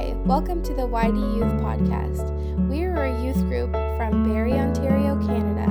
Hi, 0.00 0.14
welcome 0.24 0.62
to 0.62 0.72
the 0.72 0.86
YD 0.86 1.36
Youth 1.36 1.60
Podcast. 1.60 2.32
We 2.70 2.84
are 2.84 3.04
a 3.04 3.22
youth 3.22 3.36
group 3.50 3.70
from 3.98 4.24
Barrie, 4.24 4.54
Ontario, 4.54 5.14
Canada. 5.26 5.70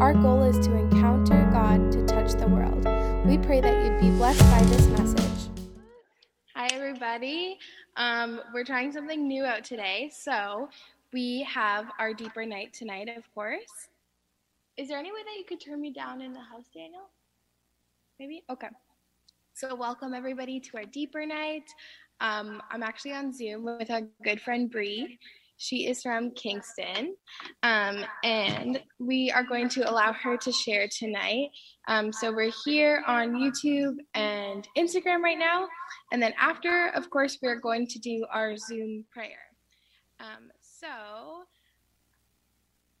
Our 0.00 0.12
goal 0.12 0.42
is 0.42 0.58
to 0.66 0.74
encounter 0.74 1.48
God 1.52 1.92
to 1.92 2.04
touch 2.04 2.32
the 2.32 2.48
world. 2.48 2.84
We 3.24 3.38
pray 3.38 3.60
that 3.60 3.84
you'd 3.84 4.00
be 4.00 4.10
blessed 4.16 4.40
by 4.40 4.60
this 4.64 4.88
message. 4.88 5.50
Hi, 6.56 6.66
everybody. 6.72 7.60
Um, 7.96 8.40
we're 8.52 8.64
trying 8.64 8.90
something 8.90 9.28
new 9.28 9.44
out 9.44 9.62
today. 9.62 10.10
So, 10.12 10.68
we 11.12 11.44
have 11.44 11.92
our 12.00 12.12
deeper 12.12 12.44
night 12.44 12.72
tonight, 12.72 13.08
of 13.16 13.22
course. 13.36 13.86
Is 14.78 14.88
there 14.88 14.98
any 14.98 15.12
way 15.12 15.20
that 15.24 15.38
you 15.38 15.44
could 15.48 15.60
turn 15.60 15.80
me 15.80 15.92
down 15.92 16.22
in 16.22 16.32
the 16.32 16.40
house, 16.40 16.66
Daniel? 16.74 17.08
Maybe? 18.18 18.42
Okay. 18.50 18.70
So, 19.54 19.76
welcome 19.76 20.12
everybody 20.12 20.58
to 20.58 20.78
our 20.78 20.84
deeper 20.86 21.24
night. 21.24 21.70
Um, 22.20 22.62
I'm 22.70 22.82
actually 22.82 23.12
on 23.12 23.32
Zoom 23.32 23.64
with 23.64 23.90
our 23.90 24.02
good 24.22 24.40
friend 24.40 24.70
Bree. 24.70 25.18
She 25.56 25.86
is 25.86 26.02
from 26.02 26.30
Kingston, 26.30 27.14
um, 27.62 28.04
and 28.24 28.82
we 28.98 29.30
are 29.30 29.44
going 29.44 29.68
to 29.70 29.90
allow 29.90 30.12
her 30.14 30.38
to 30.38 30.52
share 30.52 30.88
tonight. 30.88 31.50
Um, 31.86 32.14
so 32.14 32.32
we're 32.32 32.52
here 32.64 33.02
on 33.06 33.34
YouTube 33.34 33.96
and 34.14 34.66
Instagram 34.76 35.22
right 35.22 35.38
now, 35.38 35.68
and 36.12 36.22
then 36.22 36.32
after, 36.40 36.88
of 36.94 37.10
course, 37.10 37.38
we're 37.42 37.60
going 37.60 37.86
to 37.88 37.98
do 37.98 38.24
our 38.32 38.56
Zoom 38.56 39.04
prayer. 39.12 39.50
Um, 40.18 40.50
so 40.62 41.44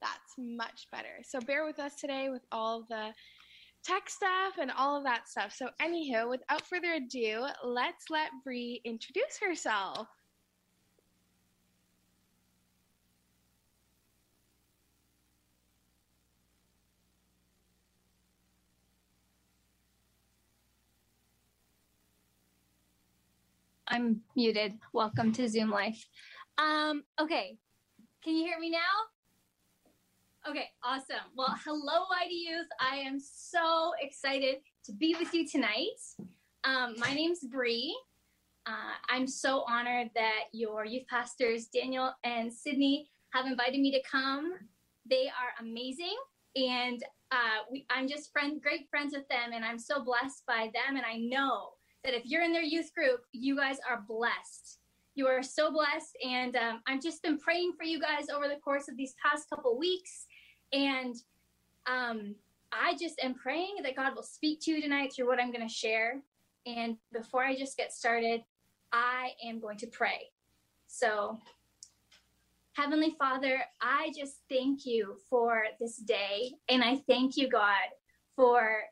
that's 0.02 0.34
much 0.36 0.86
better. 0.92 1.22
So 1.22 1.40
bear 1.40 1.64
with 1.64 1.78
us 1.78 1.94
today 1.94 2.28
with 2.28 2.42
all 2.52 2.84
the 2.88 3.12
tech 3.84 4.08
stuff 4.08 4.54
and 4.60 4.70
all 4.70 4.96
of 4.96 5.04
that 5.04 5.28
stuff. 5.28 5.52
So, 5.54 5.68
anywho, 5.80 6.28
without 6.28 6.66
further 6.66 6.94
ado, 6.94 7.46
let's 7.64 8.10
let 8.10 8.30
Bree 8.44 8.80
introduce 8.84 9.38
herself. 9.44 10.08
I'm 23.88 24.20
muted. 24.36 24.78
Welcome 24.92 25.32
to 25.32 25.48
Zoom 25.48 25.70
Life. 25.70 26.06
Um, 26.58 27.02
okay, 27.20 27.56
can 28.22 28.36
you 28.36 28.44
hear 28.44 28.58
me 28.60 28.70
now? 28.70 29.19
Okay, 30.48 30.70
awesome. 30.82 31.28
Well, 31.36 31.54
hello, 31.66 32.06
YD 32.24 32.30
Youth. 32.30 32.66
I 32.80 32.96
am 32.96 33.18
so 33.20 33.92
excited 34.00 34.56
to 34.86 34.92
be 34.92 35.14
with 35.18 35.34
you 35.34 35.46
tonight. 35.46 36.00
Um, 36.64 36.94
my 36.96 37.12
name's 37.12 37.40
Bree. 37.40 37.94
Uh, 38.66 38.94
I'm 39.10 39.26
so 39.26 39.64
honored 39.68 40.08
that 40.14 40.44
your 40.52 40.86
youth 40.86 41.06
pastors, 41.08 41.66
Daniel 41.66 42.14
and 42.24 42.50
Sydney, 42.50 43.10
have 43.34 43.44
invited 43.44 43.80
me 43.80 43.92
to 43.92 44.00
come. 44.10 44.52
They 45.08 45.26
are 45.26 45.62
amazing, 45.64 46.16
and 46.56 47.02
uh, 47.30 47.64
we, 47.70 47.84
I'm 47.90 48.08
just 48.08 48.32
friend, 48.32 48.62
great 48.62 48.88
friends 48.88 49.12
with 49.14 49.28
them, 49.28 49.52
and 49.54 49.62
I'm 49.62 49.78
so 49.78 50.02
blessed 50.02 50.44
by 50.48 50.70
them. 50.72 50.96
And 50.96 51.04
I 51.04 51.18
know 51.18 51.68
that 52.02 52.14
if 52.14 52.24
you're 52.24 52.42
in 52.42 52.52
their 52.52 52.62
youth 52.62 52.90
group, 52.94 53.20
you 53.32 53.56
guys 53.56 53.76
are 53.88 54.04
blessed. 54.08 54.78
You 55.16 55.26
are 55.26 55.42
so 55.42 55.70
blessed, 55.70 56.16
and 56.26 56.56
um, 56.56 56.80
I've 56.88 57.02
just 57.02 57.22
been 57.22 57.38
praying 57.38 57.74
for 57.76 57.84
you 57.84 58.00
guys 58.00 58.30
over 58.34 58.48
the 58.48 58.60
course 58.64 58.88
of 58.88 58.96
these 58.96 59.14
past 59.22 59.50
couple 59.50 59.78
weeks 59.78 60.26
and 60.72 61.16
um, 61.86 62.34
I 62.72 62.94
just 62.98 63.18
am 63.22 63.34
praying 63.34 63.76
that 63.82 63.96
God 63.96 64.14
will 64.14 64.22
speak 64.22 64.60
to 64.62 64.70
you 64.70 64.82
tonight 64.82 65.12
through 65.14 65.26
what 65.26 65.40
I'm 65.40 65.52
going 65.52 65.66
to 65.66 65.72
share. 65.72 66.20
And 66.66 66.96
before 67.12 67.42
I 67.42 67.56
just 67.56 67.76
get 67.76 67.92
started, 67.92 68.42
I 68.92 69.30
am 69.44 69.60
going 69.60 69.78
to 69.78 69.86
pray. 69.86 70.30
So, 70.86 71.38
Heavenly 72.74 73.14
Father, 73.18 73.60
I 73.80 74.12
just 74.16 74.36
thank 74.48 74.86
you 74.86 75.16
for 75.28 75.64
this 75.80 75.96
day. 75.96 76.52
And 76.68 76.82
I 76.82 76.96
thank 77.08 77.36
you, 77.36 77.48
God, 77.48 77.88
for 78.36 78.82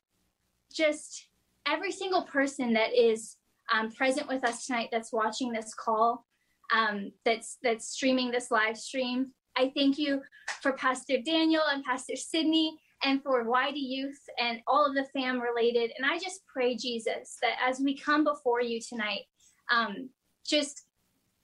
just 0.73 1.27
every 1.67 1.93
single 1.93 2.23
person 2.23 2.73
that 2.75 2.95
is 2.95 3.37
um, 3.73 3.93
present 3.93 4.29
with 4.29 4.45
us 4.45 4.67
tonight 4.67 4.89
that's 4.91 5.13
watching 5.13 5.53
this 5.53 5.75
call, 5.75 6.27
um, 6.75 7.13
that's 7.25 7.59
that's 7.63 7.89
streaming 7.89 8.31
this 8.31 8.51
live 8.51 8.77
stream. 8.77 9.33
I 9.59 9.73
thank 9.75 9.99
you 9.99 10.23
for 10.63 10.73
Pastor 10.73 11.17
Daniel 11.21 11.63
and 11.69 11.83
Pastor 11.83 12.15
Sydney 12.15 12.79
and 13.03 13.21
for 13.21 13.45
YD 13.45 13.75
Youth 13.75 14.21
and 14.39 14.61
all 14.69 14.87
of 14.87 14.95
the 14.95 15.05
fam 15.13 15.41
related. 15.41 15.91
And 15.99 16.09
I 16.09 16.17
just 16.19 16.47
pray, 16.47 16.77
Jesus, 16.77 17.39
that 17.43 17.57
as 17.61 17.81
we 17.81 17.99
come 17.99 18.23
before 18.23 18.63
you 18.63 18.81
tonight, 18.81 19.23
um, 19.69 20.11
just 20.47 20.85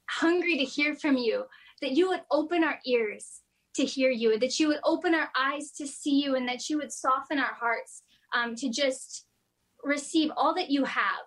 hungry 0.09 0.57
to 0.57 0.63
hear 0.63 0.95
from 0.95 1.17
you, 1.17 1.43
that 1.81 1.91
you 1.91 2.07
would 2.07 2.21
open 2.31 2.63
our 2.63 2.79
ears 2.85 3.41
to 3.75 3.83
hear 3.83 4.09
you, 4.09 4.39
that 4.39 4.61
you 4.61 4.69
would 4.69 4.79
open 4.85 5.13
our 5.13 5.29
eyes 5.37 5.71
to 5.71 5.85
see 5.85 6.23
you, 6.23 6.35
and 6.35 6.47
that 6.47 6.69
you 6.69 6.77
would 6.77 6.93
soften 6.93 7.37
our 7.37 7.53
hearts 7.53 8.03
um, 8.33 8.55
to 8.55 8.69
just 8.69 9.25
receive 9.83 10.31
all 10.37 10.55
that 10.55 10.69
you 10.69 10.85
have. 10.85 11.25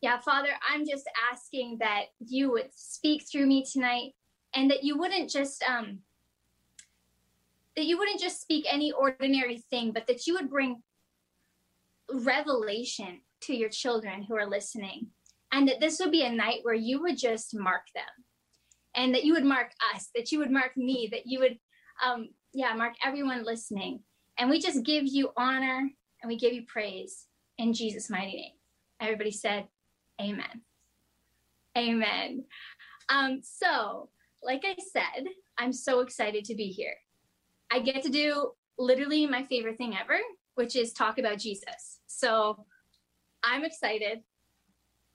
Yeah, 0.00 0.20
Father, 0.20 0.50
I'm 0.70 0.86
just 0.86 1.10
asking 1.32 1.78
that 1.80 2.04
you 2.20 2.52
would 2.52 2.68
speak 2.72 3.24
through 3.30 3.46
me 3.46 3.64
tonight, 3.64 4.12
and 4.54 4.70
that 4.70 4.84
you 4.84 4.98
wouldn't 4.98 5.30
just 5.30 5.62
um, 5.64 6.00
that 7.76 7.86
you 7.86 7.98
wouldn't 7.98 8.20
just 8.20 8.40
speak 8.40 8.66
any 8.70 8.92
ordinary 8.92 9.58
thing, 9.70 9.92
but 9.92 10.06
that 10.06 10.26
you 10.26 10.34
would 10.34 10.50
bring 10.50 10.82
revelation 12.12 13.20
to 13.42 13.54
your 13.54 13.68
children 13.68 14.22
who 14.22 14.36
are 14.36 14.48
listening, 14.48 15.08
and 15.52 15.68
that 15.68 15.80
this 15.80 15.98
would 15.98 16.12
be 16.12 16.24
a 16.24 16.30
night 16.30 16.60
where 16.62 16.74
you 16.74 17.00
would 17.02 17.18
just 17.18 17.54
mark 17.54 17.82
them, 17.94 18.04
and 18.94 19.14
that 19.14 19.24
you 19.24 19.34
would 19.34 19.44
mark 19.44 19.72
us, 19.94 20.10
that 20.14 20.32
you 20.32 20.38
would 20.38 20.50
mark 20.50 20.76
me, 20.76 21.08
that 21.10 21.26
you 21.26 21.40
would, 21.40 21.58
um, 22.04 22.28
yeah, 22.52 22.72
mark 22.74 22.94
everyone 23.04 23.44
listening, 23.44 24.00
and 24.38 24.48
we 24.48 24.60
just 24.60 24.84
give 24.84 25.04
you 25.06 25.30
honor 25.36 25.90
and 26.22 26.28
we 26.28 26.36
give 26.36 26.52
you 26.52 26.62
praise 26.66 27.26
in 27.58 27.72
Jesus' 27.72 28.10
mighty 28.10 28.36
name. 28.36 28.52
Everybody 29.00 29.30
said, 29.30 29.68
Amen. 30.20 30.62
Amen. 31.76 32.44
Um, 33.08 33.40
so 33.42 34.08
like 34.44 34.64
I 34.64 34.76
said, 34.92 35.26
I'm 35.58 35.72
so 35.72 36.00
excited 36.00 36.44
to 36.46 36.54
be 36.54 36.66
here. 36.66 36.94
I 37.70 37.80
get 37.80 38.02
to 38.02 38.10
do 38.10 38.52
literally 38.78 39.26
my 39.26 39.44
favorite 39.44 39.78
thing 39.78 39.96
ever, 39.96 40.18
which 40.54 40.76
is 40.76 40.92
talk 40.92 41.18
about 41.18 41.38
Jesus. 41.38 42.00
So 42.06 42.64
I'm 43.42 43.64
excited. 43.64 44.22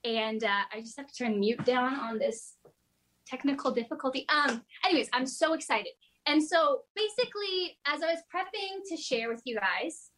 And 0.04 0.42
uh, 0.44 0.62
I 0.72 0.80
just 0.80 0.96
have 0.96 1.08
to 1.08 1.14
turn 1.14 1.38
mute 1.38 1.64
down 1.64 1.94
on 1.94 2.18
this 2.18 2.56
technical 3.26 3.70
difficulty. 3.70 4.26
Um, 4.28 4.62
anyways, 4.84 5.08
I'm 5.12 5.26
so 5.26 5.52
excited. 5.52 5.92
And 6.26 6.42
so 6.42 6.82
basically, 6.94 7.78
as 7.86 8.02
I 8.02 8.06
was 8.06 8.20
prepping 8.34 8.88
to 8.88 8.96
share 8.96 9.28
with 9.28 9.42
you 9.44 9.58
guys, 9.58 10.10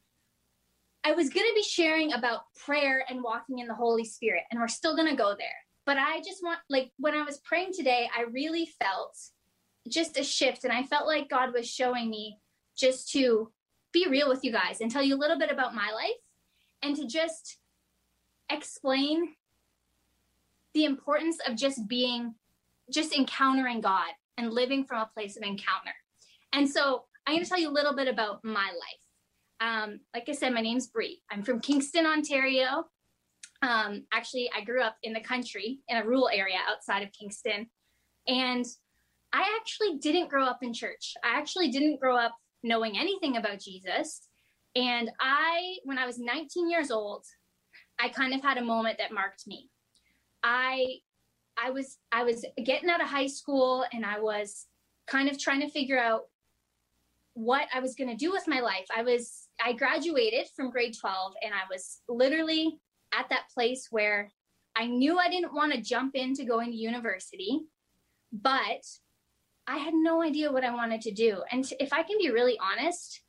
I 1.04 1.12
was 1.12 1.30
going 1.30 1.46
to 1.46 1.54
be 1.54 1.62
sharing 1.62 2.12
about 2.12 2.42
prayer 2.64 3.04
and 3.08 3.22
walking 3.22 3.58
in 3.58 3.66
the 3.66 3.74
Holy 3.74 4.04
Spirit, 4.04 4.44
and 4.50 4.60
we're 4.60 4.68
still 4.68 4.94
going 4.94 5.08
to 5.08 5.16
go 5.16 5.34
there. 5.36 5.48
But 5.84 5.98
I 5.98 6.19
just 6.19 6.43
want, 6.43 6.60
like, 6.69 6.93
when 6.98 7.15
I 7.15 7.22
was 7.22 7.38
praying 7.38 7.72
today, 7.72 8.09
I 8.16 8.22
really 8.22 8.66
felt 8.81 9.19
just 9.88 10.19
a 10.19 10.22
shift. 10.22 10.65
And 10.65 10.72
I 10.72 10.84
felt 10.84 11.06
like 11.06 11.28
God 11.28 11.53
was 11.53 11.69
showing 11.69 12.09
me 12.09 12.38
just 12.76 13.10
to 13.12 13.50
be 13.93 14.06
real 14.09 14.28
with 14.28 14.44
you 14.44 14.53
guys 14.53 14.81
and 14.81 14.91
tell 14.91 15.03
you 15.03 15.16
a 15.16 15.19
little 15.19 15.38
bit 15.38 15.50
about 15.50 15.75
my 15.75 15.91
life 15.93 16.20
and 16.82 16.97
to 16.97 17.06
just 17.06 17.59
explain 18.50 19.34
the 20.75 20.84
importance 20.84 21.38
of 21.47 21.56
just 21.56 21.87
being, 21.88 22.34
just 22.91 23.14
encountering 23.14 23.81
God 23.81 24.10
and 24.38 24.53
living 24.53 24.84
from 24.84 25.00
a 25.00 25.10
place 25.12 25.37
of 25.37 25.43
encounter. 25.43 25.94
And 26.53 26.69
so 26.69 27.04
I'm 27.26 27.34
going 27.34 27.44
to 27.44 27.49
tell 27.49 27.60
you 27.60 27.69
a 27.69 27.70
little 27.70 27.94
bit 27.94 28.09
about 28.09 28.44
my 28.44 28.70
life. 28.70 29.60
Um, 29.60 30.00
like 30.14 30.28
I 30.28 30.32
said, 30.32 30.53
my 30.53 30.60
name's 30.60 30.87
Bree. 30.87 31.22
I'm 31.31 31.43
from 31.43 31.60
Kingston, 31.60 32.06
Ontario. 32.06 32.87
Um, 33.62 34.04
actually, 34.12 34.50
I 34.56 34.64
grew 34.64 34.82
up 34.82 34.96
in 35.02 35.12
the 35.12 35.20
country 35.20 35.78
in 35.88 35.96
a 35.96 36.04
rural 36.04 36.28
area 36.28 36.58
outside 36.68 37.02
of 37.02 37.12
Kingston. 37.12 37.69
And 38.26 38.66
I 39.32 39.58
actually 39.60 39.98
didn't 39.98 40.28
grow 40.28 40.44
up 40.44 40.58
in 40.62 40.75
church. 40.75 41.14
I 41.25 41.38
actually 41.38 41.70
didn't 41.70 42.00
grow 42.00 42.16
up 42.16 42.34
knowing 42.62 42.98
anything 42.98 43.37
about 43.37 43.60
Jesus. 43.60 44.28
And 44.75 45.10
I, 45.20 45.76
when 45.84 45.98
I 45.98 46.06
was 46.06 46.19
19 46.19 46.70
years 46.70 46.90
old, 46.90 47.25
I 48.00 48.08
kind 48.08 48.34
of 48.34 48.42
had 48.42 48.58
a 48.58 48.64
moment 48.64 48.98
that 48.98 49.12
marked 49.12 49.46
me. 49.46 49.70
I 50.42 50.98
I 51.62 51.70
was 51.70 51.98
I 52.10 52.25
was 52.25 52.44
getting 52.64 52.90
out 52.90 53.02
of 53.02 53.08
high 53.08 53.26
school 53.26 53.84
and 53.92 54.04
I 54.04 54.20
was 54.20 54.66
kind 55.06 55.28
of 55.28 55.38
trying 55.38 55.60
to 55.60 55.69
figure 55.69 55.98
out 55.98 56.22
what 57.34 57.69
I 57.72 57.81
was 57.81 57.94
going 57.94 58.10
to 58.10 58.16
do 58.16 58.32
with 58.32 58.48
my 58.48 58.60
life. 58.60 58.87
I 58.94 59.02
was 59.02 59.48
I 59.64 59.72
graduated 59.72 60.48
from 60.56 60.70
grade 60.70 60.94
12 60.98 61.34
and 61.42 61.52
I 61.54 61.62
was 61.70 62.00
literally 62.08 62.78
at 63.12 63.29
that 63.31 63.50
place 63.55 63.88
where 63.91 64.32
I 64.75 64.87
knew 64.87 65.19
I 65.19 65.29
didn't 65.29 65.55
want 65.55 65.73
to 65.73 65.81
jump 65.81 66.14
into 66.14 66.44
going 66.44 66.70
to 66.70 66.76
university, 66.76 67.61
but 68.32 68.87
I 69.67 69.79
had 69.79 69.94
no 69.94 70.23
idea 70.23 70.50
what 70.50 70.64
I 70.64 70.75
wanted 70.75 71.03
to 71.03 71.12
do. 71.12 71.43
And 71.50 71.70
if 71.79 71.93
I 71.93 72.03
can 72.03 72.19
be 72.19 72.31
really 72.31 72.59
honest, 72.59 73.20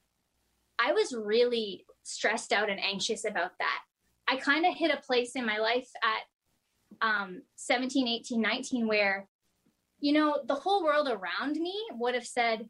I 0.79 0.93
was 0.93 1.13
really 1.13 1.85
stressed 2.03 2.51
out 2.51 2.69
and 2.69 2.79
anxious 2.79 3.25
about 3.25 3.51
that. 3.59 3.79
I 4.27 4.37
kind 4.37 4.65
of 4.65 4.73
hit 4.73 4.91
a 4.91 5.01
place 5.01 5.35
in 5.35 5.45
my 5.45 5.57
life 5.57 5.89
at 6.03 7.07
um, 7.07 7.41
17, 7.55 8.07
18, 8.07 8.41
19, 8.41 8.87
where, 8.87 9.27
you 9.99 10.13
know, 10.13 10.39
the 10.45 10.55
whole 10.55 10.83
world 10.83 11.09
around 11.09 11.57
me 11.57 11.75
would 11.91 12.15
have 12.15 12.25
said, 12.25 12.69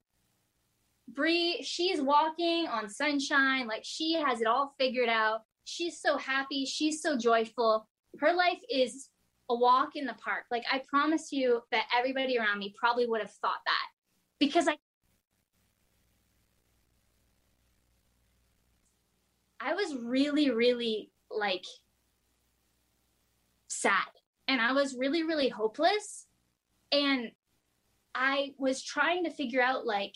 Bree, 1.07 1.61
she's 1.61 2.01
walking 2.01 2.67
on 2.67 2.89
sunshine, 2.89 3.67
like 3.67 3.83
she 3.83 4.13
has 4.13 4.41
it 4.41 4.47
all 4.47 4.73
figured 4.79 5.09
out. 5.09 5.41
She's 5.65 5.99
so 5.99 6.17
happy, 6.17 6.65
she's 6.65 7.01
so 7.01 7.17
joyful. 7.17 7.87
Her 8.19 8.33
life 8.33 8.61
is 8.69 9.09
a 9.49 9.55
walk 9.55 9.95
in 9.95 10.05
the 10.05 10.13
park. 10.13 10.45
Like 10.51 10.63
I 10.71 10.81
promise 10.87 11.31
you 11.31 11.61
that 11.71 11.85
everybody 11.97 12.37
around 12.37 12.59
me 12.59 12.73
probably 12.77 13.05
would 13.07 13.21
have 13.21 13.31
thought 13.31 13.61
that 13.65 13.87
because 14.39 14.67
I 14.67 14.77
I 19.59 19.73
was 19.73 19.95
really 19.95 20.49
really 20.49 21.11
like 21.31 21.65
sad 23.69 24.07
and 24.47 24.61
I 24.61 24.73
was 24.73 24.95
really 24.95 25.23
really 25.23 25.49
hopeless 25.49 26.27
and 26.91 27.31
I 28.13 28.53
was 28.57 28.83
trying 28.83 29.23
to 29.23 29.31
figure 29.31 29.61
out 29.61 29.85
like 29.85 30.15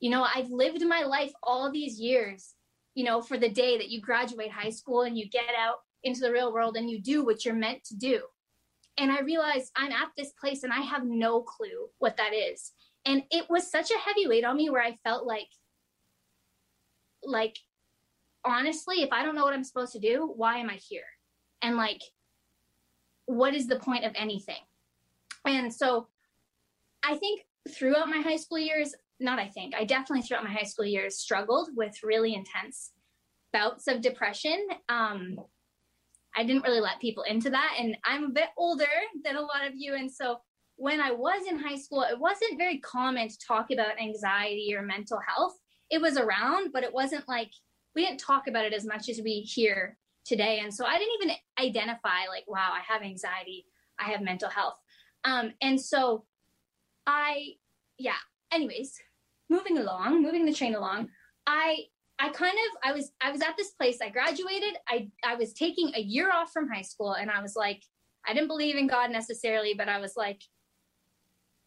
you 0.00 0.10
know 0.10 0.24
I've 0.24 0.50
lived 0.50 0.84
my 0.84 1.04
life 1.04 1.32
all 1.42 1.70
these 1.70 2.00
years 2.00 2.54
you 2.94 3.04
know 3.04 3.20
for 3.20 3.38
the 3.38 3.48
day 3.48 3.76
that 3.76 3.88
you 3.88 4.00
graduate 4.00 4.50
high 4.50 4.70
school 4.70 5.02
and 5.02 5.16
you 5.16 5.28
get 5.28 5.54
out 5.58 5.76
into 6.04 6.20
the 6.20 6.32
real 6.32 6.52
world 6.52 6.76
and 6.76 6.90
you 6.90 7.00
do 7.00 7.24
what 7.24 7.44
you're 7.44 7.54
meant 7.54 7.84
to 7.84 7.96
do 7.96 8.22
and 8.98 9.10
I 9.10 9.20
realized 9.20 9.72
I'm 9.76 9.92
at 9.92 10.10
this 10.16 10.32
place 10.32 10.62
and 10.64 10.72
I 10.72 10.80
have 10.80 11.04
no 11.04 11.40
clue 11.40 11.88
what 11.98 12.16
that 12.18 12.34
is. 12.34 12.72
And 13.04 13.22
it 13.30 13.46
was 13.48 13.70
such 13.70 13.90
a 13.90 13.98
heavy 13.98 14.28
weight 14.28 14.44
on 14.44 14.56
me 14.56 14.70
where 14.70 14.82
I 14.82 14.98
felt 15.02 15.26
like, 15.26 15.48
like, 17.24 17.56
honestly, 18.44 19.02
if 19.02 19.10
I 19.12 19.24
don't 19.24 19.34
know 19.34 19.44
what 19.44 19.54
I'm 19.54 19.64
supposed 19.64 19.92
to 19.92 19.98
do, 19.98 20.32
why 20.36 20.58
am 20.58 20.68
I 20.68 20.74
here? 20.74 21.04
And 21.62 21.76
like, 21.76 22.02
what 23.26 23.54
is 23.54 23.66
the 23.66 23.78
point 23.78 24.04
of 24.04 24.12
anything? 24.14 24.60
And 25.44 25.72
so 25.72 26.08
I 27.02 27.16
think 27.16 27.42
throughout 27.70 28.08
my 28.08 28.20
high 28.20 28.36
school 28.36 28.58
years, 28.58 28.94
not 29.22 29.38
I 29.38 29.48
think, 29.48 29.74
I 29.74 29.84
definitely 29.84 30.22
throughout 30.22 30.44
my 30.44 30.50
high 30.50 30.62
school 30.62 30.84
years 30.84 31.18
struggled 31.18 31.70
with 31.74 32.02
really 32.02 32.34
intense 32.34 32.92
bouts 33.52 33.86
of 33.88 34.00
depression. 34.00 34.66
Um, 34.88 35.36
I 36.36 36.44
didn't 36.44 36.64
really 36.64 36.80
let 36.80 37.00
people 37.00 37.24
into 37.24 37.50
that. 37.50 37.76
And 37.78 37.96
I'm 38.04 38.24
a 38.24 38.30
bit 38.30 38.48
older 38.56 38.86
than 39.24 39.36
a 39.36 39.40
lot 39.40 39.66
of 39.66 39.74
you. 39.76 39.94
And 39.94 40.10
so 40.10 40.38
when 40.76 41.00
I 41.00 41.12
was 41.12 41.46
in 41.46 41.58
high 41.58 41.76
school, 41.76 42.02
it 42.02 42.18
wasn't 42.18 42.58
very 42.58 42.78
common 42.78 43.28
to 43.28 43.38
talk 43.46 43.70
about 43.70 44.00
anxiety 44.00 44.74
or 44.74 44.82
mental 44.82 45.20
health. 45.26 45.58
It 45.90 46.00
was 46.00 46.16
around, 46.16 46.72
but 46.72 46.84
it 46.84 46.92
wasn't 46.92 47.28
like 47.28 47.50
we 47.94 48.06
didn't 48.06 48.20
talk 48.20 48.48
about 48.48 48.64
it 48.64 48.72
as 48.72 48.86
much 48.86 49.10
as 49.10 49.20
we 49.22 49.40
hear 49.40 49.98
today. 50.24 50.60
And 50.60 50.72
so 50.72 50.86
I 50.86 50.98
didn't 50.98 51.22
even 51.22 51.36
identify, 51.60 52.26
like, 52.28 52.44
wow, 52.46 52.70
I 52.72 52.80
have 52.90 53.02
anxiety, 53.02 53.66
I 53.98 54.10
have 54.10 54.22
mental 54.22 54.48
health. 54.48 54.78
Um, 55.24 55.52
and 55.60 55.78
so 55.78 56.24
I, 57.06 57.56
yeah, 57.98 58.16
anyways, 58.50 58.98
moving 59.52 59.78
along, 59.78 60.22
moving 60.22 60.46
the 60.46 60.52
train 60.52 60.74
along, 60.74 61.08
I 61.46 61.84
I 62.18 62.30
kind 62.30 62.54
of 62.54 62.88
I 62.88 62.92
was 62.92 63.12
I 63.20 63.30
was 63.30 63.42
at 63.42 63.56
this 63.56 63.70
place. 63.72 63.98
I 64.02 64.08
graduated. 64.08 64.76
I 64.88 65.08
I 65.24 65.34
was 65.34 65.52
taking 65.52 65.92
a 65.94 66.00
year 66.00 66.32
off 66.32 66.52
from 66.52 66.68
high 66.68 66.82
school, 66.82 67.12
and 67.12 67.30
I 67.30 67.42
was 67.42 67.54
like, 67.54 67.82
I 68.26 68.32
didn't 68.32 68.48
believe 68.48 68.76
in 68.76 68.86
God 68.86 69.10
necessarily, 69.10 69.74
but 69.74 69.88
I 69.88 69.98
was 69.98 70.14
like, 70.16 70.40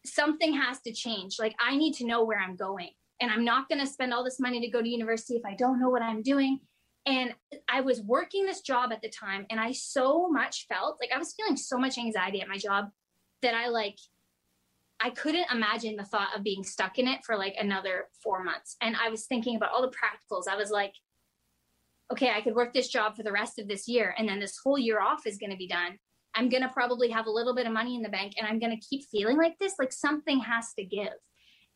something 0.04 0.52
has 0.54 0.80
to 0.82 0.92
change. 0.92 1.36
Like 1.38 1.54
I 1.60 1.76
need 1.76 1.94
to 1.94 2.06
know 2.06 2.24
where 2.24 2.40
I'm 2.40 2.56
going, 2.56 2.90
and 3.20 3.30
I'm 3.30 3.44
not 3.44 3.68
going 3.68 3.80
to 3.80 3.86
spend 3.86 4.12
all 4.12 4.24
this 4.24 4.40
money 4.40 4.60
to 4.60 4.68
go 4.68 4.82
to 4.82 4.88
university 4.88 5.36
if 5.36 5.44
I 5.44 5.54
don't 5.54 5.80
know 5.80 5.90
what 5.90 6.02
I'm 6.02 6.22
doing. 6.22 6.60
And 7.06 7.34
I 7.68 7.82
was 7.82 8.00
working 8.02 8.44
this 8.44 8.62
job 8.62 8.92
at 8.92 9.00
the 9.00 9.10
time, 9.10 9.46
and 9.50 9.60
I 9.60 9.72
so 9.72 10.28
much 10.28 10.66
felt 10.68 10.98
like 11.00 11.12
I 11.14 11.18
was 11.18 11.34
feeling 11.34 11.56
so 11.56 11.78
much 11.78 11.98
anxiety 11.98 12.40
at 12.40 12.48
my 12.48 12.58
job 12.58 12.86
that 13.42 13.54
I 13.54 13.68
like 13.68 13.98
I 15.00 15.10
couldn't 15.10 15.50
imagine 15.52 15.96
the 15.96 16.04
thought 16.04 16.34
of 16.34 16.42
being 16.42 16.64
stuck 16.64 16.98
in 16.98 17.06
it 17.06 17.24
for 17.24 17.36
like 17.36 17.54
another 17.58 18.08
four 18.22 18.42
months. 18.42 18.76
And 18.80 18.96
I 18.96 19.10
was 19.10 19.26
thinking 19.26 19.56
about 19.56 19.72
all 19.72 19.82
the 19.82 19.88
practicals. 19.88 20.48
I 20.48 20.56
was 20.56 20.70
like, 20.70 20.92
okay, 22.12 22.30
I 22.30 22.40
could 22.40 22.54
work 22.54 22.72
this 22.72 22.88
job 22.88 23.16
for 23.16 23.22
the 23.22 23.32
rest 23.32 23.58
of 23.58 23.68
this 23.68 23.88
year. 23.88 24.14
And 24.16 24.28
then 24.28 24.40
this 24.40 24.58
whole 24.62 24.78
year 24.78 25.00
off 25.00 25.26
is 25.26 25.38
going 25.38 25.50
to 25.50 25.56
be 25.56 25.68
done. 25.68 25.98
I'm 26.34 26.48
going 26.48 26.62
to 26.62 26.68
probably 26.68 27.10
have 27.10 27.26
a 27.26 27.30
little 27.30 27.54
bit 27.54 27.66
of 27.66 27.72
money 27.72 27.96
in 27.96 28.02
the 28.02 28.08
bank 28.08 28.34
and 28.38 28.46
I'm 28.46 28.58
going 28.58 28.78
to 28.78 28.86
keep 28.86 29.04
feeling 29.10 29.36
like 29.36 29.56
this. 29.58 29.74
Like 29.78 29.92
something 29.92 30.38
has 30.40 30.72
to 30.78 30.84
give. 30.84 31.14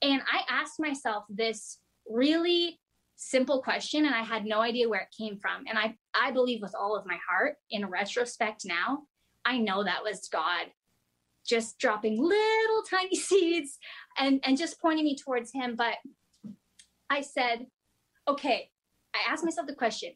And 0.03 0.23
I 0.23 0.43
asked 0.49 0.79
myself 0.79 1.25
this 1.29 1.79
really 2.09 2.79
simple 3.17 3.63
question 3.63 4.07
and 4.07 4.15
I 4.15 4.23
had 4.23 4.45
no 4.45 4.61
idea 4.61 4.89
where 4.89 5.01
it 5.01 5.15
came 5.17 5.39
from. 5.39 5.65
And 5.69 5.79
I, 5.79 5.95
I 6.15 6.31
believe 6.31 6.63
with 6.63 6.75
all 6.79 6.97
of 6.97 7.07
my 7.07 7.19
heart 7.29 7.57
in 7.71 7.87
retrospect 7.87 8.63
now, 8.65 9.03
I 9.45 9.59
know 9.59 9.85
that 9.85 10.03
was 10.03 10.29
God 10.31 10.67
just 11.51 11.79
dropping 11.79 12.17
little 12.17 12.83
tiny 12.89 13.17
seeds 13.29 13.79
and 14.17 14.41
and 14.45 14.57
just 14.57 14.81
pointing 14.81 15.05
me 15.05 15.17
towards 15.17 15.53
him. 15.53 15.75
But 15.77 15.97
i 17.11 17.21
said 17.21 17.67
okay 18.29 18.71
i 19.15 19.19
asked 19.31 19.45
myself 19.45 19.67
the 19.67 19.75
question 19.75 20.13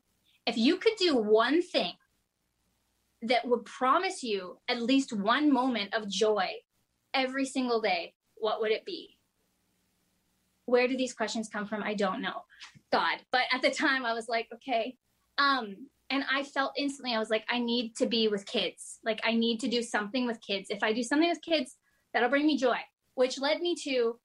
if 0.47 0.57
you 0.57 0.77
could 0.77 0.95
do 0.97 1.17
one 1.17 1.61
thing 1.61 1.93
that 3.23 3.47
would 3.47 3.65
promise 3.65 4.23
you 4.23 4.59
at 4.69 4.81
least 4.81 5.13
one 5.13 5.53
moment 5.53 5.93
of 5.93 6.09
joy 6.09 6.49
every 7.13 7.45
single 7.45 7.81
day 7.81 8.15
what 8.37 8.61
would 8.61 8.73
it 8.73 8.85
be? 8.85 9.19
Where 10.67 10.89
do 10.89 10.97
these 10.97 11.15
questions 11.15 11.49
come 11.49 11.67
from? 11.67 11.83
I 11.83 11.95
don't 11.95 12.21
know. 12.21 12.43
God. 12.93 13.19
But 13.33 13.43
at 13.53 13.63
the 13.63 13.71
time 13.71 14.05
i 14.05 14.13
was 14.13 14.29
like 14.29 14.49
okay 14.55 14.97
um 15.39 15.89
and 16.15 16.25
I 16.33 16.45
felt 16.45 16.75
instantly, 16.79 17.13
I 17.13 17.19
was 17.19 17.29
like, 17.29 17.45
I 17.51 17.59
need 17.59 17.97
to 17.97 18.07
be 18.07 18.29
with 18.29 18.47
kids. 18.47 19.01
Like, 19.05 19.21
I 19.25 19.35
need 19.35 19.59
to 19.61 19.69
do 19.69 19.83
something 19.83 20.27
with 20.27 20.41
kids. 20.41 20.69
If 20.71 20.85
I 20.85 20.93
do 20.93 21.03
something 21.03 21.29
with 21.29 21.43
kids, 21.43 21.77
that'll 22.13 22.29
bring 22.29 22.47
me 22.47 22.57
joy, 22.57 22.79
which 23.17 23.41
led 23.41 23.61
me 23.61 23.75
to 23.83 24.21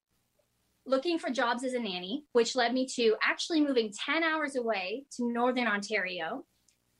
looking 0.85 1.17
for 1.17 1.31
jobs 1.31 1.63
as 1.63 1.73
a 1.73 1.79
nanny, 1.79 2.25
which 2.33 2.55
led 2.55 2.75
me 2.75 2.85
to 2.95 3.15
actually 3.23 3.61
moving 3.61 3.91
10 4.05 4.23
hours 4.23 4.55
away 4.55 5.05
to 5.17 5.33
Northern 5.33 5.67
Ontario, 5.67 6.45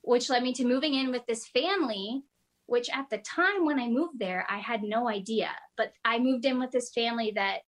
which 0.01 0.27
led 0.27 0.41
me 0.41 0.53
to 0.53 0.65
moving 0.65 0.95
in 0.95 1.11
with 1.11 1.25
this 1.27 1.45
family, 1.45 2.23
which 2.65 2.89
at 2.89 3.11
the 3.11 3.19
time 3.19 3.67
when 3.67 3.79
I 3.79 3.89
moved 3.89 4.17
there, 4.17 4.47
I 4.49 4.57
had 4.57 4.81
no 4.81 5.07
idea. 5.07 5.51
But 5.77 5.93
I 6.03 6.17
moved 6.17 6.45
in 6.45 6.59
with 6.59 6.71
this 6.71 6.89
family 6.95 7.33
that, 7.35 7.59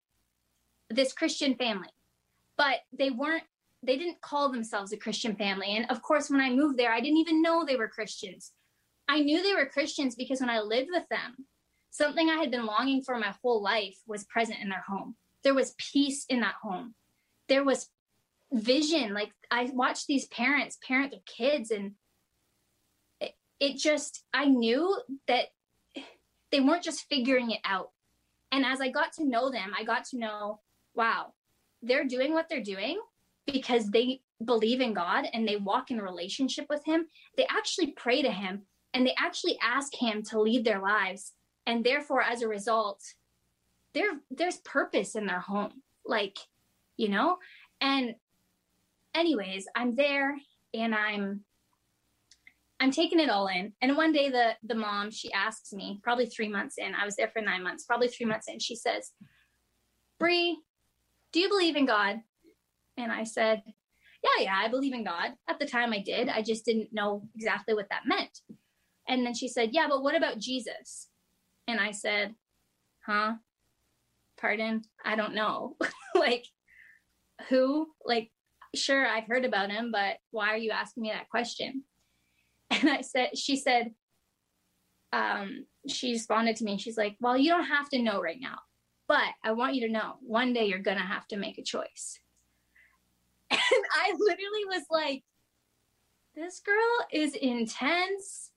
this 0.89 1.13
Christian 1.13 1.53
family, 1.53 1.89
but 2.57 2.79
they 2.91 3.11
weren't 3.11 3.43
they 3.83 3.97
didn't 3.97 4.21
call 4.21 4.51
themselves 4.51 4.93
a 4.93 4.97
Christian 4.97 5.35
family. 5.35 5.75
And 5.75 5.89
of 5.89 6.01
course, 6.01 6.29
when 6.29 6.41
I 6.41 6.49
moved 6.49 6.77
there, 6.77 6.91
I 6.91 7.01
didn't 7.01 7.17
even 7.17 7.41
know 7.41 7.65
they 7.65 7.75
were 7.75 7.87
Christians. 7.87 8.51
I 9.07 9.21
knew 9.21 9.41
they 9.41 9.55
were 9.55 9.65
Christians 9.65 10.15
because 10.15 10.39
when 10.39 10.49
I 10.49 10.59
lived 10.59 10.89
with 10.91 11.07
them, 11.09 11.45
something 11.89 12.29
I 12.29 12.37
had 12.37 12.51
been 12.51 12.65
longing 12.65 13.01
for 13.01 13.17
my 13.17 13.33
whole 13.41 13.61
life 13.61 13.97
was 14.07 14.23
present 14.25 14.59
in 14.61 14.69
their 14.69 14.83
home. 14.87 15.15
There 15.43 15.55
was 15.55 15.75
peace 15.77 16.25
in 16.29 16.41
that 16.41 16.55
home. 16.61 16.93
There 17.49 17.63
was 17.63 17.89
vision. 18.53 19.13
Like 19.13 19.31
I 19.49 19.69
watched 19.73 20.07
these 20.07 20.27
parents 20.27 20.77
parent 20.85 21.11
their 21.11 21.19
kids, 21.25 21.71
and 21.71 21.93
it, 23.19 23.33
it 23.59 23.77
just, 23.77 24.23
I 24.33 24.45
knew 24.45 24.95
that 25.27 25.47
they 26.51 26.59
weren't 26.59 26.83
just 26.83 27.05
figuring 27.09 27.51
it 27.51 27.61
out. 27.65 27.89
And 28.51 28.65
as 28.65 28.79
I 28.79 28.89
got 28.89 29.13
to 29.13 29.25
know 29.25 29.49
them, 29.49 29.73
I 29.77 29.83
got 29.83 30.05
to 30.05 30.17
know, 30.17 30.59
wow, 30.93 31.33
they're 31.81 32.05
doing 32.05 32.33
what 32.33 32.47
they're 32.49 32.61
doing 32.61 32.99
because 33.45 33.89
they 33.89 34.21
believe 34.43 34.81
in 34.81 34.93
God 34.93 35.25
and 35.33 35.47
they 35.47 35.55
walk 35.55 35.91
in 35.91 36.01
relationship 36.01 36.65
with 36.69 36.83
Him, 36.85 37.07
they 37.37 37.45
actually 37.49 37.91
pray 37.91 38.21
to 38.21 38.31
Him 38.31 38.63
and 38.93 39.05
they 39.05 39.15
actually 39.17 39.57
ask 39.61 39.93
Him 39.95 40.23
to 40.23 40.39
lead 40.41 40.65
their 40.65 40.81
lives. 40.81 41.33
And 41.65 41.83
therefore, 41.83 42.21
as 42.21 42.41
a 42.41 42.47
result, 42.47 43.01
there 43.93 44.11
there's 44.29 44.57
purpose 44.57 45.15
in 45.15 45.25
their 45.25 45.39
home, 45.39 45.81
like 46.05 46.37
you 46.97 47.09
know. 47.09 47.37
And 47.79 48.15
anyways, 49.13 49.67
I'm 49.75 49.95
there 49.95 50.37
and 50.73 50.95
I'm 50.95 51.41
I'm 52.79 52.91
taking 52.91 53.19
it 53.19 53.29
all 53.29 53.47
in. 53.47 53.73
And 53.81 53.95
one 53.95 54.11
day 54.11 54.29
the 54.29 54.55
the 54.63 54.75
mom 54.75 55.11
she 55.11 55.31
asks 55.33 55.71
me, 55.73 55.99
probably 56.03 56.25
three 56.25 56.49
months 56.49 56.77
in, 56.77 56.95
I 56.95 57.05
was 57.05 57.15
there 57.15 57.29
for 57.29 57.41
nine 57.41 57.63
months, 57.63 57.85
probably 57.85 58.07
three 58.07 58.25
months 58.25 58.47
in, 58.47 58.59
she 58.59 58.75
says, 58.75 59.11
Bree, 60.19 60.57
do 61.31 61.39
you 61.39 61.49
believe 61.49 61.75
in 61.75 61.85
God? 61.85 62.21
And 62.97 63.11
I 63.11 63.23
said, 63.23 63.61
Yeah, 64.23 64.43
yeah, 64.43 64.55
I 64.57 64.67
believe 64.67 64.93
in 64.93 65.03
God. 65.03 65.31
At 65.49 65.59
the 65.59 65.65
time 65.65 65.93
I 65.93 65.99
did. 65.99 66.29
I 66.29 66.41
just 66.41 66.65
didn't 66.65 66.89
know 66.91 67.23
exactly 67.35 67.73
what 67.73 67.89
that 67.89 68.03
meant. 68.05 68.39
And 69.07 69.25
then 69.25 69.33
she 69.33 69.47
said, 69.47 69.69
Yeah, 69.71 69.87
but 69.89 70.03
what 70.03 70.15
about 70.15 70.39
Jesus? 70.39 71.09
And 71.67 71.79
I 71.79 71.91
said, 71.91 72.35
Huh? 73.05 73.33
Pardon? 74.39 74.83
I 75.03 75.15
don't 75.15 75.35
know. 75.35 75.77
like, 76.15 76.45
who? 77.49 77.87
Like, 78.05 78.31
sure, 78.75 79.05
I've 79.05 79.27
heard 79.27 79.45
about 79.45 79.71
him, 79.71 79.91
but 79.91 80.17
why 80.31 80.49
are 80.49 80.57
you 80.57 80.71
asking 80.71 81.03
me 81.03 81.11
that 81.11 81.29
question? 81.29 81.83
And 82.71 82.89
I 82.89 83.01
said, 83.01 83.37
She 83.37 83.57
said, 83.57 83.91
um, 85.13 85.65
she 85.87 86.13
responded 86.13 86.55
to 86.57 86.63
me 86.63 86.77
she's 86.77 86.97
like, 86.97 87.17
Well, 87.19 87.37
you 87.37 87.49
don't 87.49 87.65
have 87.65 87.89
to 87.89 88.01
know 88.01 88.21
right 88.21 88.39
now, 88.39 88.59
but 89.07 89.27
I 89.43 89.51
want 89.51 89.75
you 89.75 89.87
to 89.87 89.93
know 89.93 90.15
one 90.21 90.53
day 90.53 90.65
you're 90.65 90.79
going 90.79 90.97
to 90.97 91.03
have 91.03 91.27
to 91.29 91.37
make 91.37 91.57
a 91.57 91.63
choice. 91.63 92.19
And 93.51 93.85
I 93.93 94.13
literally 94.17 94.65
was 94.67 94.83
like, 94.89 95.23
this 96.35 96.59
girl 96.61 97.07
is 97.11 97.35
intense 97.35 98.51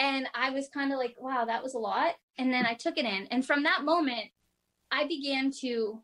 And 0.00 0.28
I 0.34 0.50
was 0.50 0.68
kind 0.68 0.92
of 0.92 0.98
like, 0.98 1.14
wow, 1.18 1.44
that 1.44 1.62
was 1.62 1.74
a 1.74 1.78
lot. 1.78 2.14
And 2.38 2.52
then 2.52 2.66
I 2.66 2.74
took 2.74 2.98
it 2.98 3.04
in. 3.04 3.26
And 3.30 3.46
from 3.46 3.62
that 3.62 3.84
moment, 3.84 4.26
I 4.90 5.06
began 5.06 5.50
to, 5.60 6.02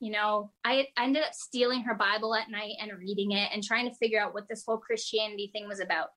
you 0.00 0.10
know, 0.12 0.50
I, 0.64 0.88
I 0.96 1.04
ended 1.04 1.22
up 1.22 1.34
stealing 1.34 1.82
her 1.84 1.94
Bible 1.94 2.34
at 2.34 2.50
night 2.50 2.74
and 2.80 2.98
reading 2.98 3.32
it 3.32 3.50
and 3.52 3.62
trying 3.62 3.88
to 3.88 3.96
figure 3.96 4.20
out 4.20 4.34
what 4.34 4.48
this 4.48 4.64
whole 4.66 4.78
Christianity 4.78 5.50
thing 5.52 5.68
was 5.68 5.80
about. 5.80 6.08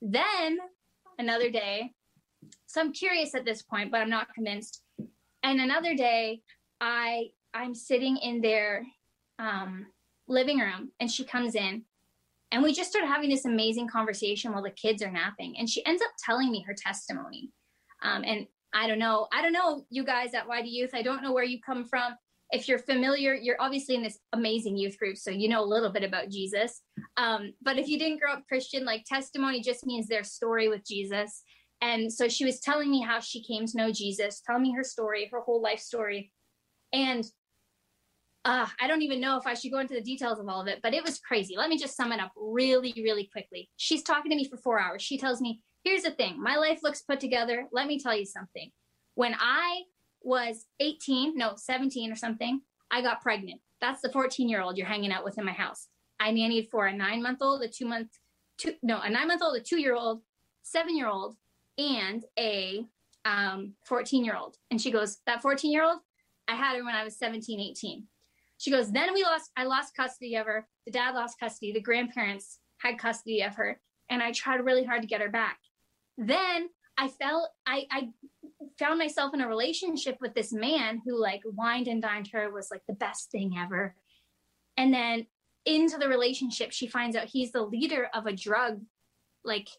Then 0.00 0.58
another 1.18 1.50
day, 1.50 1.92
so 2.66 2.80
I'm 2.80 2.92
curious 2.92 3.34
at 3.34 3.44
this 3.44 3.62
point, 3.62 3.90
but 3.90 4.00
I'm 4.00 4.10
not 4.10 4.32
convinced. 4.34 4.82
And 5.42 5.60
another 5.60 5.94
day, 5.94 6.40
I 6.80 7.28
I'm 7.54 7.74
sitting 7.74 8.16
in 8.16 8.40
their 8.40 8.84
um, 9.38 9.86
living 10.32 10.58
room, 10.58 10.90
and 11.00 11.10
she 11.10 11.24
comes 11.24 11.54
in, 11.54 11.84
and 12.50 12.62
we 12.62 12.72
just 12.72 12.90
start 12.90 13.06
having 13.06 13.30
this 13.30 13.44
amazing 13.44 13.88
conversation 13.88 14.52
while 14.52 14.62
the 14.62 14.70
kids 14.70 15.02
are 15.02 15.10
napping. 15.10 15.56
And 15.58 15.68
she 15.68 15.84
ends 15.86 16.02
up 16.02 16.10
telling 16.24 16.50
me 16.50 16.62
her 16.66 16.74
testimony. 16.74 17.50
Um, 18.02 18.24
and 18.24 18.46
I 18.74 18.86
don't 18.86 18.98
know, 18.98 19.28
I 19.32 19.42
don't 19.42 19.52
know, 19.52 19.86
you 19.90 20.04
guys 20.04 20.34
at 20.34 20.46
YD 20.48 20.66
Youth. 20.66 20.90
I 20.94 21.02
don't 21.02 21.22
know 21.22 21.32
where 21.32 21.44
you 21.44 21.60
come 21.60 21.84
from. 21.84 22.14
If 22.50 22.68
you're 22.68 22.78
familiar, 22.78 23.32
you're 23.34 23.60
obviously 23.60 23.94
in 23.94 24.02
this 24.02 24.18
amazing 24.34 24.76
youth 24.76 24.98
group, 24.98 25.16
so 25.16 25.30
you 25.30 25.48
know 25.48 25.62
a 25.62 25.64
little 25.64 25.90
bit 25.90 26.04
about 26.04 26.28
Jesus. 26.28 26.82
Um, 27.16 27.54
but 27.62 27.78
if 27.78 27.88
you 27.88 27.98
didn't 27.98 28.20
grow 28.20 28.34
up 28.34 28.46
Christian, 28.46 28.84
like 28.84 29.04
testimony 29.06 29.62
just 29.62 29.86
means 29.86 30.06
their 30.06 30.24
story 30.24 30.68
with 30.68 30.86
Jesus. 30.86 31.42
And 31.80 32.12
so 32.12 32.28
she 32.28 32.44
was 32.44 32.60
telling 32.60 32.90
me 32.90 33.00
how 33.00 33.20
she 33.20 33.42
came 33.42 33.66
to 33.66 33.76
know 33.76 33.90
Jesus, 33.90 34.42
telling 34.46 34.62
me 34.62 34.74
her 34.74 34.84
story, 34.84 35.28
her 35.32 35.40
whole 35.40 35.62
life 35.62 35.80
story. 35.80 36.30
And 36.92 37.24
uh, 38.44 38.66
I 38.80 38.88
don't 38.88 39.02
even 39.02 39.20
know 39.20 39.36
if 39.36 39.46
I 39.46 39.54
should 39.54 39.70
go 39.70 39.78
into 39.78 39.94
the 39.94 40.00
details 40.00 40.40
of 40.40 40.48
all 40.48 40.60
of 40.60 40.66
it, 40.66 40.80
but 40.82 40.94
it 40.94 41.04
was 41.04 41.20
crazy. 41.20 41.56
Let 41.56 41.68
me 41.68 41.78
just 41.78 41.96
sum 41.96 42.12
it 42.12 42.20
up 42.20 42.32
really, 42.36 42.92
really 42.96 43.28
quickly. 43.32 43.70
She's 43.76 44.02
talking 44.02 44.30
to 44.30 44.36
me 44.36 44.48
for 44.48 44.56
four 44.56 44.80
hours. 44.80 45.02
She 45.02 45.18
tells 45.18 45.40
me, 45.40 45.60
Here's 45.84 46.02
the 46.02 46.12
thing 46.12 46.40
my 46.40 46.56
life 46.56 46.80
looks 46.82 47.02
put 47.02 47.20
together. 47.20 47.66
Let 47.72 47.86
me 47.86 47.98
tell 47.98 48.16
you 48.16 48.24
something. 48.24 48.70
When 49.14 49.34
I 49.38 49.82
was 50.22 50.66
18, 50.80 51.36
no, 51.36 51.54
17 51.56 52.12
or 52.12 52.16
something, 52.16 52.60
I 52.90 53.02
got 53.02 53.20
pregnant. 53.20 53.60
That's 53.80 54.00
the 54.00 54.10
14 54.10 54.48
year 54.48 54.60
old 54.60 54.76
you're 54.76 54.86
hanging 54.86 55.12
out 55.12 55.24
with 55.24 55.38
in 55.38 55.44
my 55.44 55.52
house. 55.52 55.88
I 56.20 56.30
nannied 56.30 56.70
for 56.70 56.86
a 56.86 56.96
nine 56.96 57.22
month 57.22 57.38
old, 57.42 57.62
a 57.62 57.68
two 57.68 57.86
month, 57.86 58.10
two, 58.58 58.74
no, 58.82 59.00
a 59.00 59.10
nine 59.10 59.28
month 59.28 59.42
old, 59.42 59.56
a 59.56 59.60
two 59.60 59.80
year 59.80 59.94
old, 59.94 60.22
seven 60.62 60.96
year 60.96 61.08
old, 61.08 61.36
and 61.78 62.24
a 62.38 62.84
um, 63.24 63.74
14 63.84 64.24
year 64.24 64.36
old. 64.36 64.56
And 64.70 64.80
she 64.80 64.90
goes, 64.90 65.18
That 65.26 65.42
14 65.42 65.72
year 65.72 65.84
old, 65.84 65.98
I 66.48 66.54
had 66.54 66.76
her 66.76 66.84
when 66.84 66.94
I 66.94 67.04
was 67.04 67.16
17, 67.16 67.58
18. 67.60 68.06
She 68.62 68.70
goes, 68.70 68.92
Then 68.92 69.12
we 69.12 69.24
lost, 69.24 69.50
I 69.56 69.64
lost 69.64 69.96
custody 69.96 70.36
of 70.36 70.46
her. 70.46 70.68
The 70.86 70.92
dad 70.92 71.16
lost 71.16 71.40
custody. 71.40 71.72
The 71.72 71.80
grandparents 71.80 72.60
had 72.78 72.96
custody 72.96 73.42
of 73.42 73.56
her. 73.56 73.80
And 74.08 74.22
I 74.22 74.30
tried 74.30 74.64
really 74.64 74.84
hard 74.84 75.02
to 75.02 75.08
get 75.08 75.20
her 75.20 75.28
back. 75.28 75.58
Then 76.16 76.68
I 76.96 77.08
felt, 77.08 77.48
I, 77.66 77.86
I 77.90 78.10
found 78.78 79.00
myself 79.00 79.34
in 79.34 79.40
a 79.40 79.48
relationship 79.48 80.18
with 80.20 80.34
this 80.34 80.52
man 80.52 81.02
who 81.04 81.20
like 81.20 81.40
wined 81.44 81.88
and 81.88 82.00
dined 82.00 82.28
her 82.34 82.52
was 82.52 82.68
like 82.70 82.82
the 82.86 82.94
best 82.94 83.32
thing 83.32 83.56
ever. 83.58 83.96
And 84.76 84.94
then 84.94 85.26
into 85.66 85.98
the 85.98 86.08
relationship, 86.08 86.70
she 86.70 86.86
finds 86.86 87.16
out 87.16 87.24
he's 87.24 87.50
the 87.50 87.62
leader 87.62 88.10
of 88.14 88.26
a 88.26 88.32
drug 88.32 88.80
like 89.44 89.70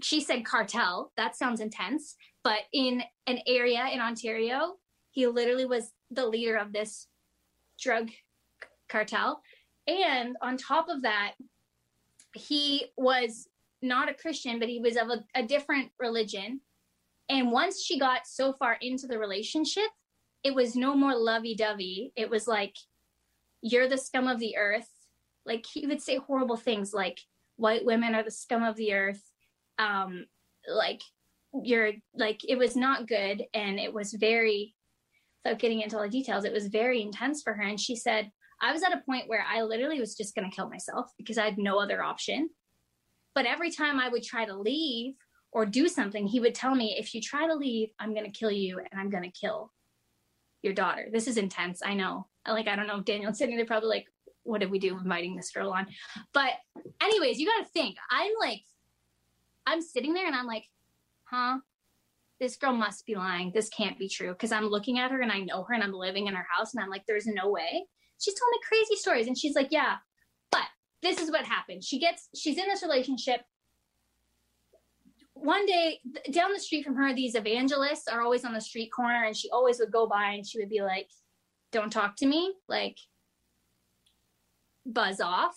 she 0.00 0.22
said 0.22 0.46
cartel. 0.46 1.12
That 1.18 1.36
sounds 1.36 1.60
intense. 1.60 2.16
But 2.42 2.60
in 2.72 3.02
an 3.26 3.40
area 3.46 3.88
in 3.92 4.00
Ontario, 4.00 4.76
he 5.10 5.26
literally 5.26 5.66
was 5.66 5.92
the 6.10 6.24
leader 6.24 6.56
of 6.56 6.72
this 6.72 7.08
drug 7.82 8.10
cartel. 8.88 9.42
And 9.86 10.36
on 10.40 10.56
top 10.56 10.88
of 10.88 11.02
that, 11.02 11.32
he 12.34 12.86
was 12.96 13.48
not 13.82 14.08
a 14.08 14.14
Christian, 14.14 14.58
but 14.58 14.68
he 14.68 14.78
was 14.78 14.96
of 14.96 15.08
a, 15.08 15.24
a 15.34 15.42
different 15.42 15.90
religion. 15.98 16.60
And 17.28 17.50
once 17.50 17.82
she 17.82 17.98
got 17.98 18.26
so 18.26 18.52
far 18.52 18.78
into 18.80 19.06
the 19.06 19.18
relationship, 19.18 19.88
it 20.44 20.54
was 20.54 20.76
no 20.76 20.94
more 20.94 21.14
lovey 21.14 21.54
dovey. 21.54 22.12
It 22.16 22.30
was 22.30 22.46
like, 22.46 22.76
you're 23.60 23.88
the 23.88 23.98
scum 23.98 24.28
of 24.28 24.38
the 24.38 24.56
earth. 24.56 24.88
Like 25.44 25.64
he 25.66 25.86
would 25.86 26.00
say 26.00 26.16
horrible 26.16 26.56
things 26.56 26.92
like, 26.92 27.20
white 27.56 27.84
women 27.84 28.14
are 28.14 28.22
the 28.22 28.30
scum 28.30 28.62
of 28.62 28.76
the 28.76 28.92
earth 28.92 29.22
um 29.78 30.26
like 30.68 31.00
you're 31.62 31.92
like 32.14 32.40
it 32.48 32.56
was 32.56 32.76
not 32.76 33.08
good 33.08 33.44
and 33.54 33.78
it 33.78 33.92
was 33.92 34.12
very 34.14 34.74
without 35.44 35.58
getting 35.58 35.80
into 35.80 35.96
all 35.96 36.02
the 36.02 36.08
details 36.08 36.44
it 36.44 36.52
was 36.52 36.68
very 36.68 37.02
intense 37.02 37.42
for 37.42 37.54
her. 37.54 37.62
And 37.62 37.80
she 37.80 37.96
said 37.96 38.30
i 38.60 38.72
was 38.72 38.82
at 38.82 38.92
a 38.92 39.02
point 39.06 39.28
where 39.28 39.44
i 39.48 39.62
literally 39.62 40.00
was 40.00 40.14
just 40.14 40.34
going 40.34 40.48
to 40.48 40.54
kill 40.54 40.68
myself 40.68 41.10
because 41.18 41.38
i 41.38 41.44
had 41.44 41.58
no 41.58 41.78
other 41.78 42.02
option. 42.02 42.50
But 43.34 43.46
every 43.46 43.70
time 43.70 43.98
i 43.98 44.08
would 44.08 44.22
try 44.22 44.44
to 44.44 44.56
leave 44.56 45.14
or 45.52 45.66
do 45.66 45.88
something 45.88 46.26
he 46.26 46.40
would 46.40 46.54
tell 46.54 46.74
me 46.74 46.96
if 46.98 47.14
you 47.14 47.20
try 47.20 47.46
to 47.46 47.54
leave 47.54 47.90
i'm 47.98 48.14
going 48.14 48.30
to 48.30 48.38
kill 48.38 48.50
you 48.50 48.78
and 48.78 49.00
i'm 49.00 49.10
going 49.10 49.24
to 49.24 49.30
kill 49.30 49.70
your 50.62 50.72
daughter 50.72 51.08
this 51.12 51.26
is 51.26 51.36
intense 51.36 51.82
i 51.84 51.94
know. 51.94 52.26
Like 52.46 52.68
i 52.68 52.76
don't 52.76 52.86
know 52.86 52.98
if 52.98 53.04
daniel's 53.04 53.38
sitting 53.38 53.56
there 53.56 53.66
probably 53.66 53.88
like 53.88 54.06
what 54.44 54.60
did 54.60 54.70
we 54.70 54.78
do 54.78 54.98
inviting 54.98 55.36
this 55.36 55.50
girl 55.50 55.70
on? 55.70 55.86
But 56.32 56.50
anyways 57.00 57.38
you 57.38 57.46
got 57.46 57.64
to 57.64 57.72
think. 57.72 57.96
I'm 58.10 58.32
like 58.40 58.62
I'm 59.66 59.80
sitting 59.80 60.14
there 60.14 60.26
and 60.26 60.34
I'm 60.34 60.46
like, 60.46 60.64
huh? 61.24 61.58
This 62.42 62.56
girl 62.56 62.72
must 62.72 63.06
be 63.06 63.14
lying. 63.14 63.52
This 63.54 63.68
can't 63.68 63.96
be 64.00 64.08
true. 64.08 64.34
Cause 64.34 64.50
I'm 64.50 64.66
looking 64.66 64.98
at 64.98 65.12
her 65.12 65.20
and 65.20 65.30
I 65.30 65.38
know 65.38 65.62
her 65.62 65.74
and 65.74 65.82
I'm 65.84 65.92
living 65.92 66.26
in 66.26 66.34
her 66.34 66.44
house 66.50 66.74
and 66.74 66.82
I'm 66.82 66.90
like, 66.90 67.04
there's 67.06 67.24
no 67.24 67.48
way. 67.48 67.86
She's 68.20 68.34
telling 68.34 68.50
me 68.50 68.58
crazy 68.66 68.96
stories. 69.00 69.28
And 69.28 69.38
she's 69.38 69.54
like, 69.54 69.68
yeah, 69.70 69.98
but 70.50 70.64
this 71.02 71.20
is 71.20 71.30
what 71.30 71.44
happened. 71.44 71.84
She 71.84 72.00
gets, 72.00 72.28
she's 72.34 72.58
in 72.58 72.66
this 72.66 72.82
relationship. 72.82 73.42
One 75.34 75.66
day 75.66 76.00
down 76.32 76.52
the 76.52 76.58
street 76.58 76.84
from 76.84 76.96
her, 76.96 77.14
these 77.14 77.36
evangelists 77.36 78.08
are 78.08 78.22
always 78.22 78.44
on 78.44 78.54
the 78.54 78.60
street 78.60 78.90
corner 78.90 79.22
and 79.24 79.36
she 79.36 79.48
always 79.50 79.78
would 79.78 79.92
go 79.92 80.08
by 80.08 80.32
and 80.32 80.44
she 80.44 80.58
would 80.58 80.68
be 80.68 80.82
like, 80.82 81.06
don't 81.70 81.92
talk 81.92 82.16
to 82.16 82.26
me. 82.26 82.52
Like, 82.68 82.96
buzz 84.84 85.20
off, 85.20 85.56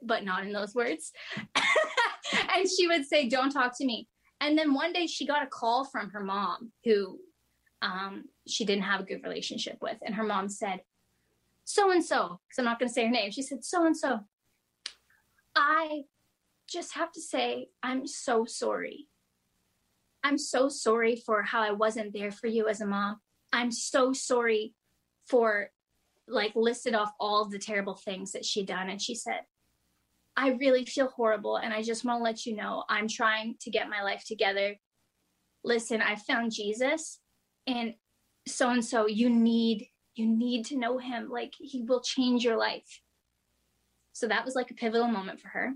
but 0.00 0.24
not 0.24 0.46
in 0.46 0.52
those 0.52 0.76
words. 0.76 1.10
and 1.36 2.68
she 2.68 2.86
would 2.86 3.04
say, 3.04 3.28
Don't 3.28 3.50
talk 3.50 3.76
to 3.78 3.84
me. 3.84 4.08
And 4.40 4.56
then 4.56 4.72
one 4.74 4.92
day 4.92 5.06
she 5.06 5.26
got 5.26 5.42
a 5.42 5.46
call 5.46 5.84
from 5.84 6.10
her 6.10 6.20
mom, 6.20 6.72
who 6.84 7.18
um, 7.82 8.24
she 8.46 8.64
didn't 8.64 8.84
have 8.84 9.00
a 9.00 9.04
good 9.04 9.22
relationship 9.22 9.78
with. 9.80 9.98
And 10.02 10.14
her 10.14 10.24
mom 10.24 10.48
said, 10.48 10.80
So 11.64 11.90
and 11.90 12.04
so, 12.04 12.40
because 12.48 12.58
I'm 12.58 12.64
not 12.64 12.78
going 12.78 12.88
to 12.88 12.94
say 12.94 13.04
her 13.04 13.10
name. 13.10 13.30
She 13.30 13.42
said, 13.42 13.64
So 13.64 13.84
and 13.84 13.96
so, 13.96 14.20
I 15.54 16.02
just 16.68 16.94
have 16.94 17.12
to 17.12 17.20
say, 17.20 17.68
I'm 17.82 18.06
so 18.06 18.44
sorry. 18.44 19.08
I'm 20.22 20.38
so 20.38 20.68
sorry 20.68 21.16
for 21.16 21.42
how 21.42 21.62
I 21.62 21.72
wasn't 21.72 22.12
there 22.12 22.30
for 22.30 22.46
you 22.46 22.68
as 22.68 22.80
a 22.80 22.86
mom. 22.86 23.20
I'm 23.52 23.72
so 23.72 24.12
sorry 24.12 24.74
for 25.26 25.70
like 26.28 26.52
listed 26.54 26.94
off 26.94 27.12
all 27.18 27.46
the 27.46 27.58
terrible 27.58 27.94
things 27.94 28.32
that 28.32 28.44
she'd 28.44 28.66
done. 28.66 28.88
And 28.88 29.00
she 29.00 29.14
said, 29.14 29.40
I 30.36 30.50
really 30.50 30.84
feel 30.84 31.08
horrible. 31.08 31.56
And 31.56 31.72
I 31.72 31.82
just 31.82 32.04
want 32.04 32.20
to 32.20 32.24
let 32.24 32.46
you 32.46 32.56
know 32.56 32.84
I'm 32.88 33.08
trying 33.08 33.56
to 33.60 33.70
get 33.70 33.90
my 33.90 34.02
life 34.02 34.24
together. 34.26 34.76
Listen, 35.64 36.00
I 36.00 36.16
found 36.16 36.52
Jesus 36.52 37.18
and 37.66 37.94
so 38.46 38.70
and 38.70 38.84
so 38.84 39.06
you 39.06 39.28
need 39.28 39.86
you 40.14 40.26
need 40.26 40.66
to 40.66 40.78
know 40.78 40.98
him. 40.98 41.28
Like 41.30 41.54
he 41.58 41.82
will 41.82 42.00
change 42.00 42.44
your 42.44 42.56
life. 42.56 43.00
So 44.12 44.28
that 44.28 44.44
was 44.44 44.54
like 44.54 44.70
a 44.70 44.74
pivotal 44.74 45.08
moment 45.08 45.40
for 45.40 45.48
her. 45.48 45.74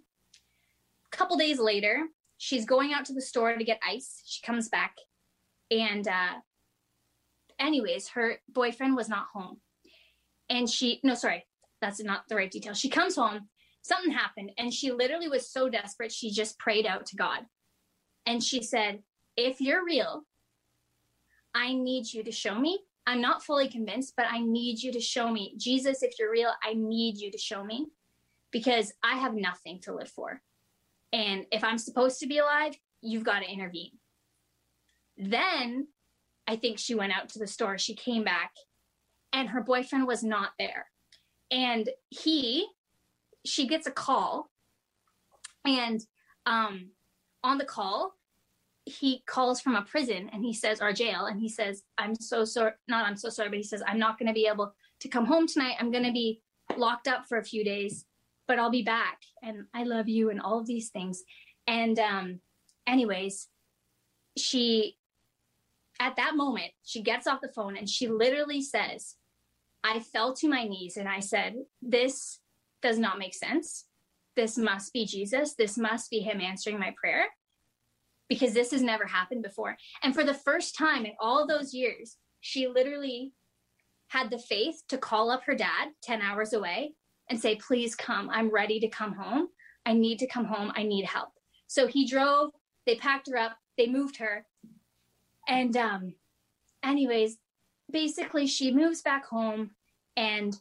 A 1.12 1.16
couple 1.16 1.36
days 1.36 1.58
later 1.58 2.04
she's 2.38 2.64
going 2.64 2.92
out 2.92 3.04
to 3.06 3.14
the 3.14 3.22
store 3.22 3.56
to 3.56 3.64
get 3.64 3.80
ice. 3.86 4.22
She 4.26 4.42
comes 4.42 4.68
back 4.68 4.96
and 5.70 6.06
uh 6.06 6.34
anyways 7.58 8.08
her 8.08 8.38
boyfriend 8.48 8.96
was 8.96 9.08
not 9.08 9.26
home. 9.32 9.60
And 10.48 10.68
she 10.68 11.00
no 11.02 11.14
sorry 11.14 11.46
that's 11.80 12.02
not 12.02 12.22
the 12.28 12.36
right 12.36 12.50
detail. 12.50 12.74
She 12.74 12.88
comes 12.88 13.16
home 13.16 13.48
something 13.84 14.12
happened. 14.12 14.50
And 14.58 14.72
she 14.72 14.90
literally 14.90 15.28
was 15.28 15.48
so 15.48 15.68
desperate 15.68 16.10
she 16.10 16.30
just 16.30 16.58
prayed 16.58 16.86
out 16.86 17.06
to 17.06 17.16
god. 17.16 17.40
And 18.26 18.42
she 18.42 18.62
said 18.62 19.02
if 19.36 19.60
you're 19.60 19.84
real 19.84 20.24
i 21.54 21.72
need 21.72 22.12
you 22.12 22.24
to 22.24 22.32
show 22.32 22.58
me. 22.58 22.80
I'm 23.06 23.20
not 23.20 23.44
fully 23.44 23.68
convinced 23.68 24.14
but 24.16 24.26
i 24.28 24.40
need 24.40 24.82
you 24.82 24.92
to 24.92 25.00
show 25.00 25.30
me. 25.30 25.54
Jesus 25.56 26.02
if 26.02 26.18
you're 26.18 26.32
real 26.32 26.52
i 26.64 26.74
need 26.74 27.18
you 27.18 27.30
to 27.30 27.38
show 27.38 27.62
me 27.62 27.86
because 28.50 28.92
i 29.02 29.16
have 29.18 29.34
nothing 29.34 29.80
to 29.82 29.94
live 29.94 30.10
for. 30.10 30.40
And 31.12 31.46
if 31.52 31.62
i'm 31.62 31.78
supposed 31.78 32.18
to 32.20 32.26
be 32.26 32.38
alive 32.38 32.74
you've 33.02 33.24
got 33.24 33.40
to 33.40 33.50
intervene. 33.50 33.92
Then 35.18 35.88
i 36.48 36.56
think 36.56 36.78
she 36.78 36.94
went 36.94 37.12
out 37.12 37.28
to 37.30 37.38
the 37.38 37.46
store. 37.46 37.76
She 37.76 37.94
came 37.94 38.24
back 38.24 38.52
and 39.34 39.48
her 39.50 39.60
boyfriend 39.60 40.06
was 40.06 40.22
not 40.22 40.50
there. 40.58 40.86
And 41.50 41.90
he 42.08 42.66
she 43.44 43.66
gets 43.66 43.86
a 43.86 43.90
call 43.90 44.50
and 45.64 46.04
um, 46.46 46.90
on 47.42 47.58
the 47.58 47.64
call 47.64 48.14
he 48.86 49.22
calls 49.26 49.60
from 49.62 49.76
a 49.76 49.82
prison 49.82 50.28
and 50.32 50.44
he 50.44 50.52
says 50.52 50.80
our 50.80 50.92
jail 50.92 51.24
and 51.24 51.40
he 51.40 51.48
says 51.48 51.84
i'm 51.96 52.14
so 52.14 52.44
sorry 52.44 52.72
not 52.86 53.06
i'm 53.06 53.16
so 53.16 53.30
sorry 53.30 53.48
but 53.48 53.56
he 53.56 53.64
says 53.64 53.82
i'm 53.86 53.98
not 53.98 54.18
going 54.18 54.26
to 54.26 54.34
be 54.34 54.46
able 54.46 54.74
to 55.00 55.08
come 55.08 55.24
home 55.24 55.46
tonight. 55.46 55.76
I'm 55.80 55.90
going 55.90 56.04
to 56.04 56.12
be 56.12 56.42
locked 56.76 57.08
up 57.08 57.26
for 57.26 57.38
a 57.38 57.44
few 57.44 57.64
days 57.64 58.04
but 58.46 58.58
i'll 58.58 58.70
be 58.70 58.82
back 58.82 59.20
and 59.42 59.64
i 59.72 59.84
love 59.84 60.08
you 60.08 60.28
and 60.30 60.40
all 60.40 60.58
of 60.58 60.66
these 60.66 60.90
things. 60.90 61.22
And 61.66 61.98
um 61.98 62.40
anyways 62.86 63.48
she, 64.36 64.96
at 66.00 66.16
that 66.16 66.36
moment, 66.36 66.72
she 66.84 67.02
gets 67.02 67.26
off 67.26 67.40
the 67.40 67.48
phone 67.48 67.76
and 67.76 67.88
she 67.88 68.08
literally 68.08 68.60
says, 68.60 69.16
I 69.82 70.00
fell 70.00 70.34
to 70.34 70.48
my 70.48 70.64
knees 70.64 70.96
and 70.96 71.08
I 71.08 71.20
said, 71.20 71.54
This 71.82 72.40
does 72.84 72.98
not 72.98 73.18
make 73.18 73.34
sense. 73.34 73.86
This 74.36 74.56
must 74.58 74.92
be 74.92 75.06
Jesus. 75.06 75.54
This 75.54 75.76
must 75.76 76.10
be 76.10 76.20
him 76.20 76.40
answering 76.40 76.78
my 76.78 76.94
prayer 77.00 77.24
because 78.28 78.52
this 78.52 78.70
has 78.72 78.82
never 78.82 79.06
happened 79.06 79.42
before. 79.42 79.76
And 80.02 80.14
for 80.14 80.22
the 80.22 80.34
first 80.34 80.76
time 80.76 81.06
in 81.06 81.12
all 81.18 81.46
those 81.46 81.72
years, 81.72 82.18
she 82.40 82.68
literally 82.68 83.32
had 84.08 84.30
the 84.30 84.38
faith 84.38 84.82
to 84.88 84.98
call 84.98 85.30
up 85.30 85.44
her 85.44 85.54
dad 85.54 85.88
10 86.02 86.20
hours 86.20 86.52
away 86.52 86.92
and 87.30 87.40
say, 87.40 87.56
Please 87.56 87.94
come. 87.94 88.28
I'm 88.30 88.50
ready 88.50 88.78
to 88.80 88.88
come 88.88 89.14
home. 89.14 89.48
I 89.86 89.94
need 89.94 90.18
to 90.18 90.26
come 90.26 90.44
home. 90.44 90.70
I 90.76 90.82
need 90.82 91.06
help. 91.06 91.30
So 91.66 91.86
he 91.86 92.06
drove, 92.06 92.50
they 92.86 92.96
packed 92.96 93.28
her 93.30 93.38
up, 93.38 93.56
they 93.78 93.86
moved 93.86 94.18
her. 94.18 94.46
And, 95.48 95.76
um, 95.76 96.14
anyways, 96.82 97.38
basically, 97.90 98.46
she 98.46 98.72
moves 98.72 99.00
back 99.02 99.26
home 99.26 99.70
and 100.16 100.56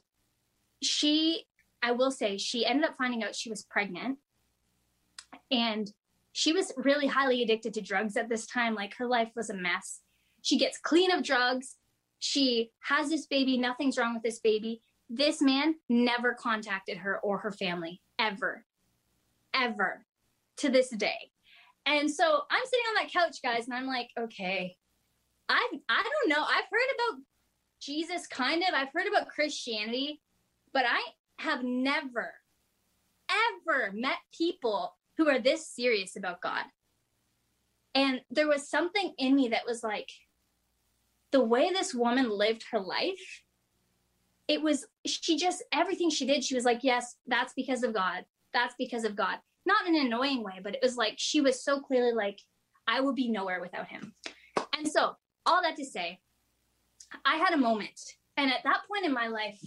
she, 0.82 1.46
I 1.84 1.92
will 1.92 2.12
say, 2.12 2.38
she 2.38 2.66
ended 2.66 2.86
up 2.86 2.96
finding 2.98 3.24
out 3.24 3.36
she 3.36 3.50
was 3.50 3.64
pregnant. 3.64 4.18
And 5.52 5.92
she 6.32 6.54
was 6.54 6.72
really 6.78 7.08
highly 7.08 7.44
addicted 7.44 7.74
to 7.76 7.82
drugs 7.82 8.18
at 8.18 8.30
this 8.30 8.48
time. 8.48 8.74
Like 8.74 8.96
her 8.96 9.06
life 9.06 9.32
was 9.36 9.50
a 9.50 9.54
mess. 9.54 10.00
She 10.42 10.58
gets 10.58 10.78
clean 10.80 11.12
of 11.12 11.24
drugs. 11.24 11.76
She 12.20 12.72
has 12.80 13.10
this 13.10 13.28
baby. 13.28 13.58
Nothing's 13.58 13.98
wrong 13.98 14.14
with 14.14 14.24
this 14.24 14.40
baby. 14.40 14.82
This 15.10 15.42
man 15.42 15.76
never 15.90 16.34
contacted 16.34 16.98
her 17.00 17.20
or 17.20 17.40
her 17.40 17.52
family 17.52 18.02
ever, 18.18 18.66
ever 19.54 20.06
to 20.58 20.70
this 20.70 20.90
day. 20.90 21.32
And 21.86 22.10
so 22.10 22.42
I'm 22.50 22.66
sitting 22.66 22.86
on 22.90 23.04
that 23.04 23.14
couch, 23.14 23.40
guys, 23.44 23.66
and 23.66 23.76
I'm 23.76 23.88
like, 23.88 24.10
okay, 24.18 24.78
I 25.50 25.68
I 25.90 26.04
don't 26.04 26.30
know. 26.30 26.42
I've 26.42 26.64
heard 26.72 26.96
about 26.96 27.22
Jesus 27.82 28.26
kind 28.28 28.64
of. 28.64 28.74
I've 28.74 28.94
heard 28.94 29.08
about 29.08 29.28
Christianity, 29.28 30.22
but 30.74 30.86
I 30.88 31.02
have 31.40 31.64
never 31.64 32.34
ever 33.68 33.92
met 33.94 34.18
people 34.38 34.96
who 35.18 35.30
are 35.30 35.40
this 35.40 35.68
serious 35.68 36.16
about 36.16 36.42
God. 36.42 36.64
And 37.96 38.22
there 38.32 38.48
was 38.48 38.70
something 38.70 39.14
in 39.18 39.36
me 39.36 39.50
that 39.50 39.66
was 39.68 39.84
like, 39.84 40.10
the 41.32 41.44
way 41.44 41.72
this 41.72 41.94
woman 41.94 42.30
lived 42.30 42.66
her 42.72 42.80
life, 42.80 43.44
it 44.48 44.62
was, 44.62 44.86
she 45.06 45.38
just, 45.38 45.64
everything 45.72 46.10
she 46.10 46.26
did, 46.26 46.44
she 46.44 46.56
was 46.56 46.66
like, 46.66 46.80
yes, 46.84 47.16
that's 47.28 47.54
because 47.54 47.84
of 47.84 47.94
God. 47.94 48.26
That's 48.54 48.76
because 48.78 49.04
of 49.04 49.16
God. 49.16 49.38
Not 49.66 49.88
in 49.88 49.96
an 49.96 50.08
annoying 50.08 50.44
way, 50.44 50.60
but 50.62 50.76
it 50.76 50.82
was 50.82 50.98
like, 50.98 51.16
she 51.18 51.42
was 51.42 51.64
so 51.64 51.80
clearly 51.80 52.14
like, 52.14 52.40
I 52.88 53.00
would 53.00 53.16
be 53.16 53.30
nowhere 53.30 53.62
without 53.62 53.88
him. 53.88 54.14
And 54.76 54.88
so, 54.88 55.16
all 55.46 55.62
that 55.62 55.76
to 55.78 55.86
say, 55.86 56.20
I 57.26 57.38
had 57.38 57.54
a 57.54 57.58
moment. 57.58 58.00
And 58.38 58.52
at 58.52 58.64
that 58.64 58.82
point 58.88 59.06
in 59.06 59.14
my 59.14 59.28
life, 59.28 59.60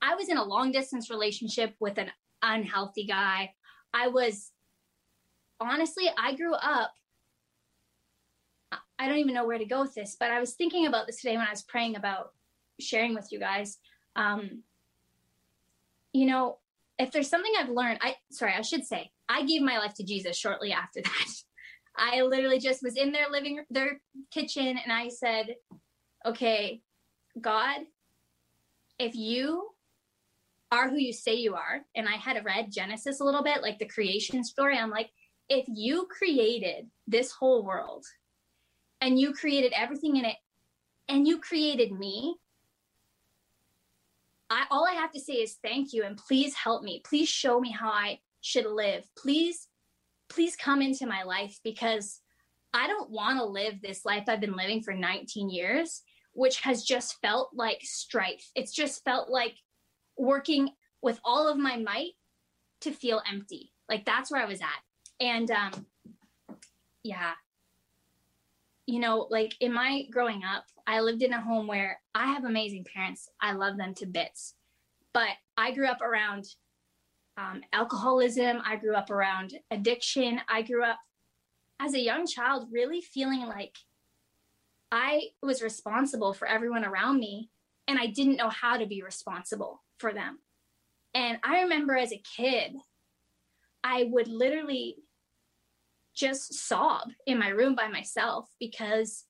I 0.00 0.14
was 0.14 0.28
in 0.28 0.36
a 0.36 0.44
long 0.44 0.72
distance 0.72 1.10
relationship 1.10 1.74
with 1.80 1.98
an 1.98 2.10
unhealthy 2.42 3.06
guy. 3.06 3.52
I 3.92 4.08
was 4.08 4.52
honestly, 5.60 6.04
I 6.16 6.34
grew 6.34 6.54
up. 6.54 6.92
I 8.98 9.08
don't 9.08 9.18
even 9.18 9.34
know 9.34 9.46
where 9.46 9.58
to 9.58 9.64
go 9.64 9.82
with 9.82 9.94
this, 9.94 10.16
but 10.18 10.30
I 10.30 10.40
was 10.40 10.54
thinking 10.54 10.86
about 10.86 11.06
this 11.06 11.20
today 11.20 11.36
when 11.36 11.46
I 11.46 11.50
was 11.50 11.62
praying 11.62 11.96
about 11.96 12.32
sharing 12.80 13.14
with 13.14 13.28
you 13.30 13.38
guys. 13.38 13.78
Um, 14.16 14.62
you 16.12 16.26
know, 16.26 16.58
if 16.98 17.12
there's 17.12 17.28
something 17.28 17.52
I've 17.58 17.68
learned, 17.68 18.00
I 18.02 18.16
sorry, 18.30 18.54
I 18.56 18.62
should 18.62 18.84
say, 18.84 19.10
I 19.28 19.44
gave 19.44 19.62
my 19.62 19.78
life 19.78 19.94
to 19.94 20.04
Jesus 20.04 20.36
shortly 20.36 20.72
after 20.72 21.00
that. 21.04 21.28
I 21.96 22.22
literally 22.22 22.58
just 22.58 22.82
was 22.82 22.96
in 22.96 23.12
their 23.12 23.28
living 23.30 23.64
their 23.70 24.00
kitchen 24.30 24.78
and 24.82 24.92
I 24.92 25.08
said, 25.08 25.56
"Okay, 26.26 26.82
God, 27.40 27.80
if 28.98 29.14
you 29.14 29.70
are 30.70 30.88
who 30.88 30.96
you 30.96 31.12
say 31.12 31.34
you 31.34 31.54
are, 31.54 31.80
and 31.94 32.08
I 32.08 32.16
had 32.16 32.44
read 32.44 32.72
Genesis 32.72 33.20
a 33.20 33.24
little 33.24 33.42
bit, 33.42 33.62
like 33.62 33.78
the 33.78 33.86
creation 33.86 34.44
story, 34.44 34.76
I'm 34.76 34.90
like, 34.90 35.10
if 35.48 35.64
you 35.68 36.06
created 36.06 36.86
this 37.06 37.32
whole 37.32 37.64
world 37.64 38.04
and 39.00 39.18
you 39.18 39.32
created 39.32 39.72
everything 39.74 40.16
in 40.16 40.24
it 40.24 40.36
and 41.08 41.26
you 41.26 41.38
created 41.38 41.92
me, 41.92 42.36
I, 44.50 44.64
all 44.70 44.86
I 44.86 44.92
have 44.92 45.12
to 45.12 45.20
say 45.20 45.34
is 45.34 45.56
thank 45.62 45.92
you 45.92 46.04
and 46.04 46.16
please 46.16 46.54
help 46.54 46.82
me. 46.82 47.02
Please 47.04 47.28
show 47.28 47.60
me 47.60 47.70
how 47.70 47.90
I 47.90 48.18
should 48.40 48.66
live. 48.66 49.04
Please, 49.16 49.68
please 50.28 50.56
come 50.56 50.82
into 50.82 51.06
my 51.06 51.22
life 51.22 51.58
because 51.64 52.20
I 52.74 52.86
don't 52.86 53.10
want 53.10 53.38
to 53.38 53.44
live 53.44 53.80
this 53.80 54.04
life 54.04 54.24
I've 54.28 54.40
been 54.40 54.56
living 54.56 54.82
for 54.82 54.94
19 54.94 55.50
years, 55.50 56.02
which 56.32 56.60
has 56.60 56.84
just 56.84 57.20
felt 57.20 57.50
like 57.54 57.80
strife. 57.82 58.50
It's 58.54 58.72
just 58.72 59.04
felt 59.04 59.30
like 59.30 59.56
working 60.18 60.70
with 61.02 61.20
all 61.24 61.48
of 61.48 61.56
my 61.56 61.76
might 61.76 62.12
to 62.80 62.92
feel 62.92 63.22
empty. 63.30 63.72
Like 63.88 64.04
that's 64.04 64.30
where 64.30 64.42
I 64.42 64.46
was 64.46 64.60
at. 64.60 64.68
And 65.20 65.50
um, 65.50 65.86
yeah, 67.02 67.32
you 68.86 69.00
know, 69.00 69.26
like 69.30 69.54
in 69.60 69.72
my 69.72 70.04
growing 70.10 70.42
up, 70.44 70.64
I 70.86 71.00
lived 71.00 71.22
in 71.22 71.32
a 71.32 71.40
home 71.40 71.66
where 71.66 72.00
I 72.14 72.26
have 72.26 72.44
amazing 72.44 72.84
parents. 72.84 73.28
I 73.40 73.52
love 73.52 73.76
them 73.76 73.94
to 73.94 74.06
bits. 74.06 74.54
But 75.12 75.30
I 75.56 75.72
grew 75.72 75.86
up 75.86 76.00
around 76.00 76.46
um, 77.36 77.62
alcoholism. 77.72 78.62
I 78.64 78.76
grew 78.76 78.94
up 78.94 79.10
around 79.10 79.54
addiction. 79.70 80.40
I 80.48 80.62
grew 80.62 80.84
up 80.84 80.98
as 81.80 81.94
a 81.94 82.00
young 82.00 82.26
child 82.26 82.68
really 82.72 83.00
feeling 83.00 83.46
like 83.46 83.76
I 84.90 85.28
was 85.42 85.62
responsible 85.62 86.32
for 86.32 86.48
everyone 86.48 86.84
around 86.84 87.20
me 87.20 87.50
and 87.86 87.98
I 87.98 88.06
didn't 88.06 88.36
know 88.36 88.48
how 88.48 88.76
to 88.76 88.86
be 88.86 89.02
responsible 89.02 89.82
for 89.98 90.12
them. 90.12 90.38
And 91.14 91.38
I 91.42 91.62
remember 91.62 91.96
as 91.96 92.12
a 92.12 92.22
kid, 92.36 92.76
I 93.82 94.08
would 94.10 94.28
literally 94.28 94.96
just 96.14 96.54
sob 96.54 97.08
in 97.26 97.38
my 97.38 97.48
room 97.48 97.74
by 97.74 97.88
myself 97.88 98.48
because 98.58 99.24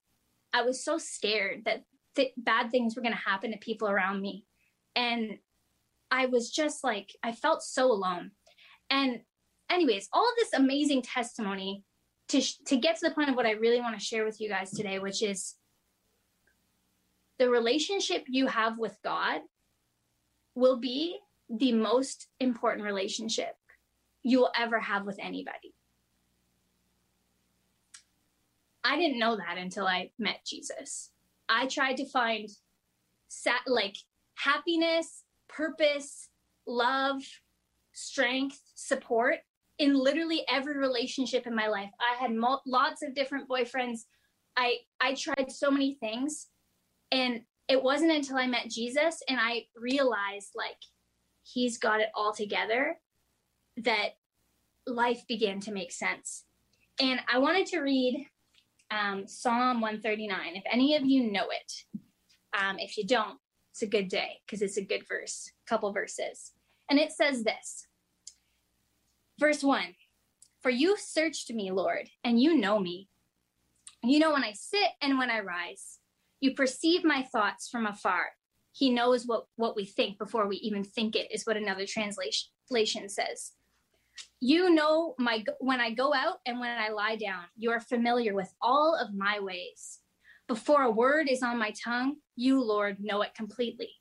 I 0.53 0.63
was 0.63 0.83
so 0.83 0.97
scared 0.97 1.65
that 1.65 1.83
th- 2.15 2.33
bad 2.35 2.71
things 2.71 2.95
were 2.95 3.01
going 3.01 3.13
to 3.13 3.29
happen 3.29 3.51
to 3.51 3.57
people 3.57 3.87
around 3.87 4.21
me. 4.21 4.45
And 4.95 5.37
I 6.11 6.25
was 6.25 6.49
just 6.49 6.83
like, 6.83 7.15
I 7.23 7.31
felt 7.31 7.61
so 7.61 7.91
alone. 7.91 8.31
And, 8.89 9.21
anyways, 9.69 10.09
all 10.11 10.31
this 10.37 10.53
amazing 10.53 11.03
testimony 11.03 11.83
to, 12.29 12.41
sh- 12.41 12.57
to 12.65 12.77
get 12.77 12.97
to 12.97 13.07
the 13.07 13.13
point 13.13 13.29
of 13.29 13.35
what 13.35 13.45
I 13.45 13.51
really 13.51 13.79
want 13.79 13.97
to 13.97 14.03
share 14.03 14.25
with 14.25 14.41
you 14.41 14.49
guys 14.49 14.71
today, 14.71 14.97
which 14.97 15.21
is 15.21 15.55
the 17.37 17.49
relationship 17.49 18.25
you 18.27 18.47
have 18.47 18.79
with 18.79 18.97
God 19.03 19.41
will 20.55 20.77
be 20.77 21.19
the 21.49 21.71
most 21.71 22.27
important 22.39 22.85
relationship 22.85 23.55
you 24.23 24.39
will 24.39 24.51
ever 24.57 24.79
have 24.79 25.05
with 25.05 25.17
anybody. 25.19 25.73
I 28.83 28.97
didn't 28.97 29.19
know 29.19 29.35
that 29.37 29.57
until 29.57 29.87
I 29.87 30.11
met 30.19 30.45
Jesus. 30.45 31.11
I 31.47 31.67
tried 31.67 31.97
to 31.97 32.05
find 32.05 32.49
sat 33.27 33.61
like 33.67 33.97
happiness, 34.35 35.23
purpose, 35.47 36.29
love, 36.65 37.21
strength, 37.93 38.61
support 38.75 39.37
in 39.77 39.95
literally 39.95 40.43
every 40.51 40.77
relationship 40.77 41.47
in 41.47 41.55
my 41.55 41.67
life. 41.67 41.89
I 41.99 42.21
had 42.21 42.33
mo- 42.33 42.61
lots 42.65 43.01
of 43.01 43.15
different 43.15 43.49
boyfriends. 43.49 44.01
I 44.57 44.77
I 44.99 45.13
tried 45.13 45.51
so 45.51 45.71
many 45.71 45.95
things 45.95 46.47
and 47.11 47.41
it 47.69 47.81
wasn't 47.81 48.11
until 48.11 48.37
I 48.37 48.47
met 48.47 48.69
Jesus 48.69 49.21
and 49.29 49.39
I 49.39 49.65
realized 49.75 50.49
like 50.55 50.77
he's 51.43 51.77
got 51.77 52.01
it 52.01 52.09
all 52.15 52.33
together 52.33 52.97
that 53.77 54.15
life 54.87 55.21
began 55.27 55.59
to 55.61 55.71
make 55.71 55.91
sense. 55.91 56.45
And 56.99 57.21
I 57.31 57.37
wanted 57.37 57.67
to 57.67 57.79
read 57.79 58.25
um, 58.91 59.27
Psalm 59.27 59.81
139. 59.81 60.55
If 60.55 60.63
any 60.69 60.95
of 60.95 61.05
you 61.05 61.31
know 61.31 61.47
it, 61.49 61.99
um, 62.59 62.77
if 62.79 62.97
you 62.97 63.05
don't, 63.05 63.37
it's 63.71 63.83
a 63.83 63.87
good 63.87 64.09
day 64.09 64.39
because 64.45 64.63
it's 64.63 64.77
a 64.77 64.83
good 64.83 65.03
verse, 65.07 65.51
couple 65.67 65.93
verses. 65.93 66.51
And 66.89 66.99
it 66.99 67.11
says 67.11 67.43
this 67.43 67.85
Verse 69.39 69.63
1 69.63 69.95
For 70.61 70.71
you 70.71 70.97
searched 70.97 71.51
me, 71.51 71.71
Lord, 71.71 72.09
and 72.23 72.41
you 72.41 72.57
know 72.57 72.79
me. 72.79 73.07
You 74.03 74.19
know 74.19 74.33
when 74.33 74.43
I 74.43 74.53
sit 74.53 74.89
and 75.01 75.19
when 75.19 75.29
I 75.29 75.41
rise. 75.41 75.98
You 76.39 76.53
perceive 76.53 77.03
my 77.03 77.23
thoughts 77.23 77.67
from 77.69 77.85
afar. 77.85 78.27
He 78.71 78.89
knows 78.89 79.25
what, 79.25 79.45
what 79.55 79.75
we 79.75 79.85
think 79.85 80.17
before 80.17 80.47
we 80.47 80.57
even 80.57 80.83
think 80.83 81.15
it, 81.15 81.31
is 81.31 81.45
what 81.45 81.57
another 81.57 81.85
translation 81.85 83.09
says. 83.09 83.51
You 84.41 84.69
know 84.69 85.15
my 85.17 85.43
when 85.59 85.81
I 85.81 85.91
go 85.91 86.13
out 86.13 86.37
and 86.45 86.59
when 86.59 86.69
I 86.69 86.89
lie 86.89 87.15
down, 87.15 87.43
you 87.57 87.71
are 87.71 87.79
familiar 87.79 88.33
with 88.33 88.53
all 88.61 88.95
of 88.95 89.13
my 89.13 89.39
ways. 89.39 89.99
Before 90.47 90.83
a 90.83 90.91
word 90.91 91.29
is 91.29 91.43
on 91.43 91.57
my 91.59 91.73
tongue, 91.83 92.17
you, 92.35 92.61
Lord, 92.63 92.97
know 92.99 93.21
it 93.21 93.35
completely. 93.35 93.91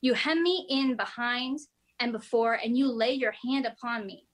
You 0.00 0.14
hem 0.14 0.42
me 0.42 0.66
in 0.68 0.96
behind 0.96 1.58
and 1.98 2.12
before, 2.12 2.54
and 2.54 2.76
you 2.76 2.90
lay 2.90 3.12
your 3.12 3.34
hand 3.46 3.66
upon 3.66 4.06
me. 4.06 4.26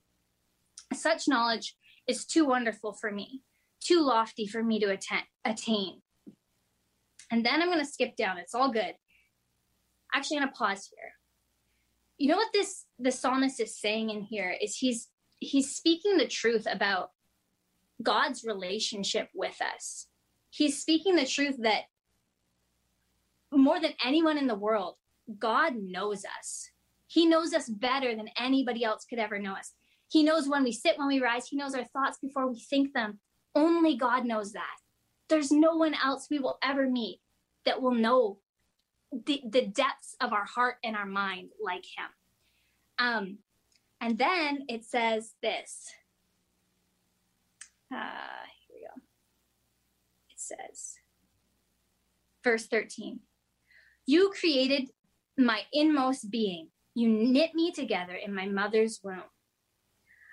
Such 0.93 1.27
knowledge 1.27 1.75
is 2.07 2.25
too 2.25 2.45
wonderful 2.45 2.93
for 2.93 3.11
me. 3.11 3.41
too 3.79 4.01
lofty 4.01 4.47
for 4.47 4.63
me 4.63 4.79
to 4.79 4.97
attain. 5.45 6.01
And 7.31 7.45
then 7.45 7.61
I'm 7.61 7.67
going 7.67 7.83
to 7.83 7.85
skip 7.85 8.15
down. 8.15 8.37
It's 8.37 8.55
all 8.55 8.71
good. 8.71 8.93
Actually, 10.13 10.37
I'm 10.37 10.43
going 10.43 10.53
to 10.53 10.57
pause 10.57 10.89
here. 10.95 11.11
You 12.17 12.29
know 12.29 12.37
what 12.37 12.53
this 12.53 12.85
the 12.97 13.11
psalmist 13.11 13.59
is 13.59 13.79
saying 13.79 14.09
in 14.09 14.21
here 14.21 14.55
is 14.59 14.75
he's 14.75 15.09
he's 15.37 15.75
speaking 15.75 16.17
the 16.17 16.27
truth 16.27 16.65
about 16.69 17.11
God's 18.01 18.43
relationship 18.43 19.29
with 19.35 19.61
us. 19.61 20.07
He's 20.49 20.81
speaking 20.81 21.15
the 21.15 21.27
truth 21.27 21.57
that 21.59 21.83
more 23.51 23.79
than 23.79 23.93
anyone 24.03 24.37
in 24.37 24.47
the 24.47 24.55
world, 24.55 24.95
God 25.37 25.75
knows 25.75 26.23
us. 26.39 26.69
He 27.07 27.25
knows 27.25 27.53
us 27.53 27.69
better 27.69 28.15
than 28.15 28.29
anybody 28.37 28.83
else 28.83 29.05
could 29.05 29.19
ever 29.19 29.39
know 29.39 29.53
us. 29.53 29.73
He 30.09 30.23
knows 30.23 30.47
when 30.47 30.63
we 30.63 30.71
sit, 30.71 30.97
when 30.97 31.07
we 31.07 31.21
rise. 31.21 31.47
He 31.47 31.57
knows 31.57 31.75
our 31.75 31.85
thoughts 31.85 32.17
before 32.21 32.47
we 32.47 32.59
think 32.59 32.93
them. 32.93 33.19
Only 33.55 33.95
God 33.95 34.25
knows 34.25 34.53
that. 34.53 34.77
There's 35.29 35.51
no 35.51 35.75
one 35.75 35.93
else 35.93 36.27
we 36.29 36.39
will 36.39 36.57
ever 36.63 36.89
meet 36.89 37.19
that 37.65 37.81
will 37.81 37.93
know 37.93 38.39
the, 39.11 39.41
the 39.49 39.65
depths 39.65 40.15
of 40.21 40.33
our 40.33 40.45
heart 40.45 40.75
and 40.83 40.95
our 40.95 41.05
mind 41.05 41.49
like 41.61 41.85
him. 41.85 42.09
Um, 42.99 43.37
and 43.99 44.17
then 44.17 44.65
it 44.67 44.85
says 44.85 45.33
this. 45.41 45.91
Uh, 47.93 48.45
here 48.67 48.75
we 48.75 48.81
go. 48.81 49.01
It 50.29 50.39
says, 50.39 50.95
verse 52.43 52.67
13 52.67 53.19
You 54.05 54.31
created 54.39 54.89
my 55.37 55.61
inmost 55.71 56.29
being, 56.29 56.69
you 56.95 57.07
knit 57.07 57.53
me 57.53 57.71
together 57.71 58.13
in 58.13 58.33
my 58.33 58.47
mother's 58.47 58.99
womb. 59.03 59.23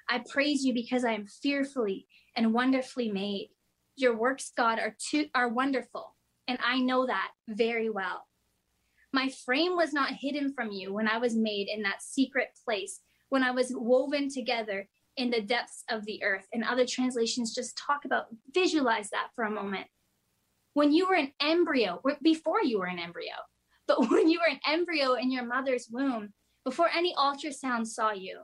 I 0.09 0.23
praise 0.29 0.65
you 0.65 0.75
because 0.75 1.05
I 1.05 1.13
am 1.13 1.27
fearfully 1.27 2.07
and 2.37 2.53
wonderfully 2.53 3.11
made. 3.11 3.51
Your 3.97 4.17
works, 4.17 4.53
God, 4.57 4.79
are 4.79 4.97
too, 4.99 5.27
are 5.35 5.49
wonderful, 5.49 6.15
and 6.49 6.59
I 6.65 6.81
know 6.81 7.07
that 7.07 7.31
very 7.49 7.91
well. 7.91 8.27
My 9.13 9.29
frame 9.29 9.77
was 9.77 9.93
not 9.93 10.11
hidden 10.13 10.53
from 10.53 10.73
you 10.73 10.93
when 10.93 11.07
I 11.07 11.19
was 11.19 11.37
made 11.37 11.69
in 11.69 11.83
that 11.83 12.03
secret 12.03 12.49
place, 12.65 13.01
when 13.29 13.45
I 13.45 13.53
was 13.53 13.73
woven 13.73 14.29
together 14.29 14.89
in 15.17 15.31
the 15.31 15.41
depths 15.41 15.85
of 15.89 16.05
the 16.05 16.23
earth. 16.25 16.47
And 16.53 16.65
other 16.65 16.85
translations 16.85 17.55
just 17.55 17.79
talk 17.79 18.05
about, 18.05 18.27
visualize 18.53 19.11
that 19.11 19.29
for 19.37 19.45
a 19.45 19.51
moment. 19.51 19.87
When 20.73 20.93
you 20.93 21.07
were 21.09 21.15
an 21.15 21.33
embryo, 21.41 22.03
before 22.23 22.63
you 22.63 22.81
were 22.81 22.87
an 22.87 22.99
embryo, 22.99 23.35
but 23.87 24.01
when 24.11 24.29
you 24.29 24.41
were 24.41 24.51
an 24.51 24.61
embryo 24.67 25.15
in 25.15 25.31
your 25.31 25.45
mother's 25.45 25.89
womb, 25.91 26.33
before 26.65 26.89
any 26.89 27.15
ultrasound 27.15 27.87
saw 27.87 28.11
you, 28.11 28.41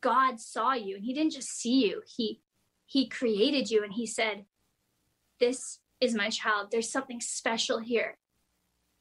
God 0.00 0.40
saw 0.40 0.74
you 0.74 0.96
and 0.96 1.04
he 1.04 1.14
didn't 1.14 1.34
just 1.34 1.50
see 1.50 1.86
you. 1.86 2.02
He 2.16 2.40
he 2.92 3.08
created 3.08 3.70
you 3.70 3.82
and 3.82 3.94
he 3.94 4.06
said, 4.06 4.44
"This 5.40 5.78
is 6.00 6.14
my 6.14 6.28
child. 6.28 6.68
There's 6.70 6.90
something 6.90 7.20
special 7.20 7.78
here. 7.78 8.18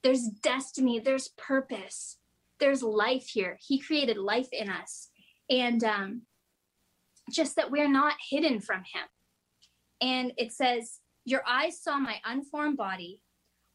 There's 0.03 0.27
destiny, 0.27 0.99
there's 0.99 1.29
purpose. 1.29 2.17
There's 2.59 2.83
life 2.83 3.27
here. 3.27 3.57
He 3.59 3.79
created 3.79 4.17
life 4.17 4.49
in 4.51 4.69
us. 4.69 5.09
And 5.49 5.83
um 5.83 6.21
just 7.31 7.55
that 7.55 7.71
we're 7.71 7.89
not 7.89 8.15
hidden 8.29 8.61
from 8.61 8.79
him. 8.79 9.07
And 10.01 10.33
it 10.37 10.51
says, 10.51 10.99
Your 11.25 11.43
eyes 11.47 11.81
saw 11.81 11.97
my 11.99 12.17
unformed 12.25 12.77
body. 12.77 13.21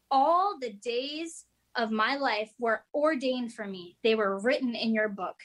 All 0.09 0.57
the 0.59 0.73
days 0.73 1.45
of 1.75 1.91
my 1.91 2.15
life 2.15 2.51
were 2.59 2.83
ordained 2.93 3.53
for 3.53 3.65
me, 3.65 3.97
they 4.03 4.15
were 4.15 4.39
written 4.39 4.73
in 4.73 4.93
your 4.93 5.09
book 5.09 5.35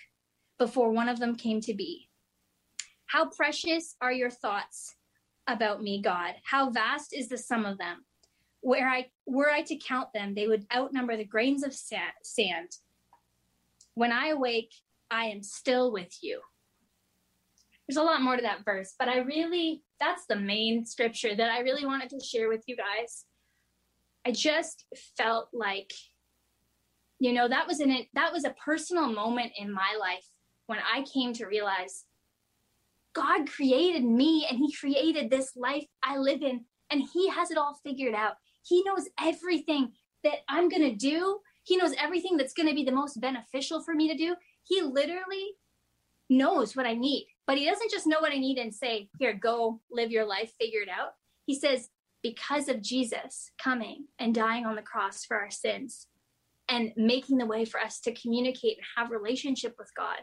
before 0.59 0.93
one 0.93 1.09
of 1.09 1.19
them 1.19 1.37
came 1.37 1.61
to 1.63 1.75
be. 1.75 2.09
How 3.13 3.27
precious 3.27 3.95
are 4.01 4.13
your 4.13 4.31
thoughts 4.31 4.95
about 5.47 5.83
me, 5.83 6.01
God? 6.01 6.35
How 6.45 6.71
vast 6.71 7.13
is 7.13 7.29
the 7.29 7.37
sum 7.37 7.67
of 7.67 7.79
them? 7.79 8.05
Where 8.61 8.89
I 8.89 9.11
were 9.27 9.51
I 9.51 9.63
to 9.63 9.77
count 9.77 10.09
them, 10.15 10.35
they 10.35 10.47
would 10.47 10.67
outnumber 10.75 11.17
the 11.17 11.25
grains 11.25 11.63
of 11.63 11.75
sand. 11.75 12.71
When 13.95 14.13
I 14.13 14.29
awake, 14.29 14.73
I 15.11 15.27
am 15.27 15.43
still 15.43 15.93
with 15.93 16.17
you 16.23 16.41
there's 17.87 17.97
a 17.97 18.03
lot 18.03 18.23
more 18.23 18.37
to 18.37 18.43
that 18.43 18.65
verse, 18.65 18.95
but 18.99 19.09
I 19.09 19.19
really, 19.19 19.83
that's 20.01 20.25
the 20.27 20.37
main 20.37 20.87
scripture 20.87 21.35
that 21.35 21.51
I 21.51 21.61
really 21.61 21.85
wanted 21.85 22.11
to 22.11 22.21
share 22.21 22.49
with 22.49 22.63
you 22.67 22.77
guys. 22.77 23.25
I 24.25 24.33
just 24.33 24.85
felt 25.19 25.49
like, 25.53 25.93
you 27.19 27.33
know, 27.33 27.49
that 27.49 27.67
was 27.67 27.81
in 27.81 27.91
it, 27.91 28.07
that 28.15 28.33
was 28.33 28.45
a 28.45 28.55
personal 28.65 29.13
moment 29.13 29.53
in 29.59 29.71
my 29.73 29.97
life 30.01 30.25
when 30.67 30.79
I 30.79 31.05
came 31.13 31.33
to 31.35 31.47
realize 31.47 32.05
God 33.15 33.51
created 33.51 34.05
me 34.05 34.47
and 34.49 34.59
He 34.59 34.73
created 34.73 35.31
this 35.31 35.53
life 35.57 35.85
I 36.03 36.19
live 36.19 36.43
in, 36.43 36.65
and 36.91 37.03
He 37.13 37.29
has 37.29 37.51
it 37.51 37.59
all 37.59 37.79
figured 37.85 38.15
out. 38.15 38.35
He 38.65 38.83
knows 38.85 39.09
everything 39.21 39.93
that 40.25 40.39
I'm 40.49 40.69
going 40.69 40.83
to 40.83 40.95
do. 40.95 41.39
He 41.65 41.77
knows 41.77 41.95
everything 41.99 42.37
that's 42.37 42.55
going 42.55 42.69
to 42.69 42.75
be 42.75 42.85
the 42.85 42.93
most 42.93 43.21
beneficial 43.21 43.83
for 43.83 43.95
me 43.95 44.09
to 44.09 44.17
do. 44.17 44.37
He 44.65 44.83
literally 44.83 45.53
knows 46.31 46.77
what 46.77 46.87
I 46.87 46.95
need. 46.95 47.27
But 47.47 47.59
he 47.59 47.67
doesn't 47.67 47.91
just 47.91 48.07
know 48.07 48.21
what 48.21 48.33
I 48.33 48.39
need 48.39 48.59
and 48.59 48.75
say, 48.75 49.09
here, 49.19 49.35
go 49.35 49.81
live 49.91 50.11
your 50.11 50.25
life, 50.25 50.53
figure 50.61 50.81
it 50.81 50.89
out. 50.89 51.11
He 51.45 51.59
says, 51.59 51.89
because 52.23 52.69
of 52.69 52.81
Jesus 52.81 53.51
coming 53.63 54.07
and 54.19 54.35
dying 54.35 54.65
on 54.65 54.77
the 54.77 54.83
cross 54.83 55.25
for 55.25 55.37
our 55.37 55.51
sins 55.51 56.07
and 56.69 56.93
making 56.97 57.39
the 57.39 57.47
way 57.47 57.65
for 57.65 57.81
us 57.81 58.01
to 58.01 58.15
communicate 58.15 58.79
and 58.79 58.87
have 58.97 59.11
relationship 59.11 59.75
with 59.79 59.91
God 59.97 60.21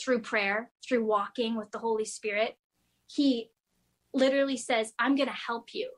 through 0.00 0.20
prayer, 0.20 0.70
through 0.86 1.04
walking 1.04 1.56
with 1.56 1.70
the 1.70 1.78
Holy 1.78 2.04
Spirit, 2.04 2.56
he 3.06 3.50
literally 4.12 4.56
says, 4.56 4.92
I'm 4.98 5.16
going 5.16 5.28
to 5.28 5.34
help 5.34 5.74
you. 5.74 5.90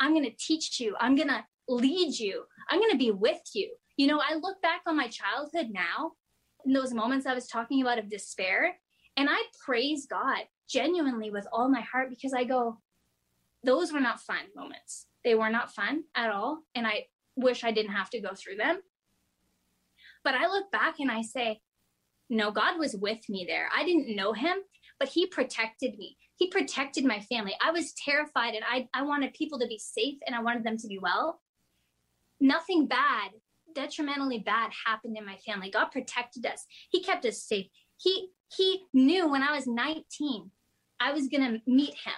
I'm 0.00 0.12
going 0.12 0.24
to 0.24 0.36
teach 0.38 0.80
you. 0.80 0.94
I'm 1.00 1.16
going 1.16 1.28
to 1.28 1.44
lead 1.68 2.18
you. 2.18 2.44
I'm 2.68 2.80
going 2.80 2.92
to 2.92 2.98
be 2.98 3.10
with 3.10 3.40
you. 3.54 3.74
You 3.96 4.08
know, 4.08 4.20
I 4.20 4.34
look 4.34 4.60
back 4.62 4.82
on 4.86 4.96
my 4.96 5.08
childhood 5.08 5.68
now, 5.72 6.12
in 6.64 6.72
those 6.72 6.92
moments 6.92 7.26
I 7.26 7.34
was 7.34 7.46
talking 7.46 7.80
about 7.80 7.98
of 7.98 8.10
despair, 8.10 8.76
and 9.16 9.28
I 9.30 9.42
praise 9.64 10.06
God 10.06 10.40
genuinely 10.68 11.30
with 11.30 11.46
all 11.52 11.68
my 11.68 11.80
heart 11.80 12.10
because 12.10 12.34
I 12.34 12.44
go, 12.44 12.78
those 13.64 13.92
were 13.92 14.00
not 14.00 14.20
fun 14.20 14.44
moments. 14.54 15.06
They 15.24 15.34
were 15.34 15.50
not 15.50 15.74
fun 15.74 16.04
at 16.14 16.30
all. 16.30 16.62
And 16.74 16.86
I 16.86 17.06
wish 17.36 17.64
I 17.64 17.72
didn't 17.72 17.92
have 17.92 18.10
to 18.10 18.20
go 18.20 18.30
through 18.34 18.56
them. 18.56 18.80
But 20.24 20.34
I 20.34 20.46
look 20.48 20.70
back 20.70 20.98
and 20.98 21.10
I 21.10 21.22
say, 21.22 21.60
no, 22.28 22.50
God 22.50 22.78
was 22.78 22.96
with 22.96 23.20
me 23.28 23.44
there. 23.48 23.68
I 23.74 23.84
didn't 23.84 24.14
know 24.14 24.32
him, 24.32 24.56
but 24.98 25.08
he 25.08 25.26
protected 25.26 25.96
me. 25.96 26.16
He 26.36 26.48
protected 26.48 27.04
my 27.04 27.20
family. 27.20 27.54
I 27.60 27.70
was 27.70 27.94
terrified 28.04 28.54
and 28.54 28.64
I, 28.68 28.88
I 28.92 29.02
wanted 29.02 29.32
people 29.32 29.58
to 29.60 29.66
be 29.66 29.78
safe 29.78 30.16
and 30.26 30.34
I 30.34 30.42
wanted 30.42 30.64
them 30.64 30.76
to 30.78 30.88
be 30.88 30.98
well. 30.98 31.40
Nothing 32.40 32.86
bad, 32.86 33.30
detrimentally 33.74 34.40
bad 34.40 34.70
happened 34.86 35.16
in 35.16 35.24
my 35.24 35.36
family. 35.46 35.70
God 35.70 35.86
protected 35.86 36.44
us. 36.46 36.64
He 36.90 37.02
kept 37.02 37.24
us 37.24 37.42
safe. 37.42 37.66
He 37.98 38.28
he 38.54 38.84
knew 38.92 39.28
when 39.28 39.42
I 39.42 39.54
was 39.54 39.66
19, 39.66 40.50
I 41.00 41.12
was 41.12 41.28
to 41.28 41.58
meet 41.66 41.94
him 41.94 42.14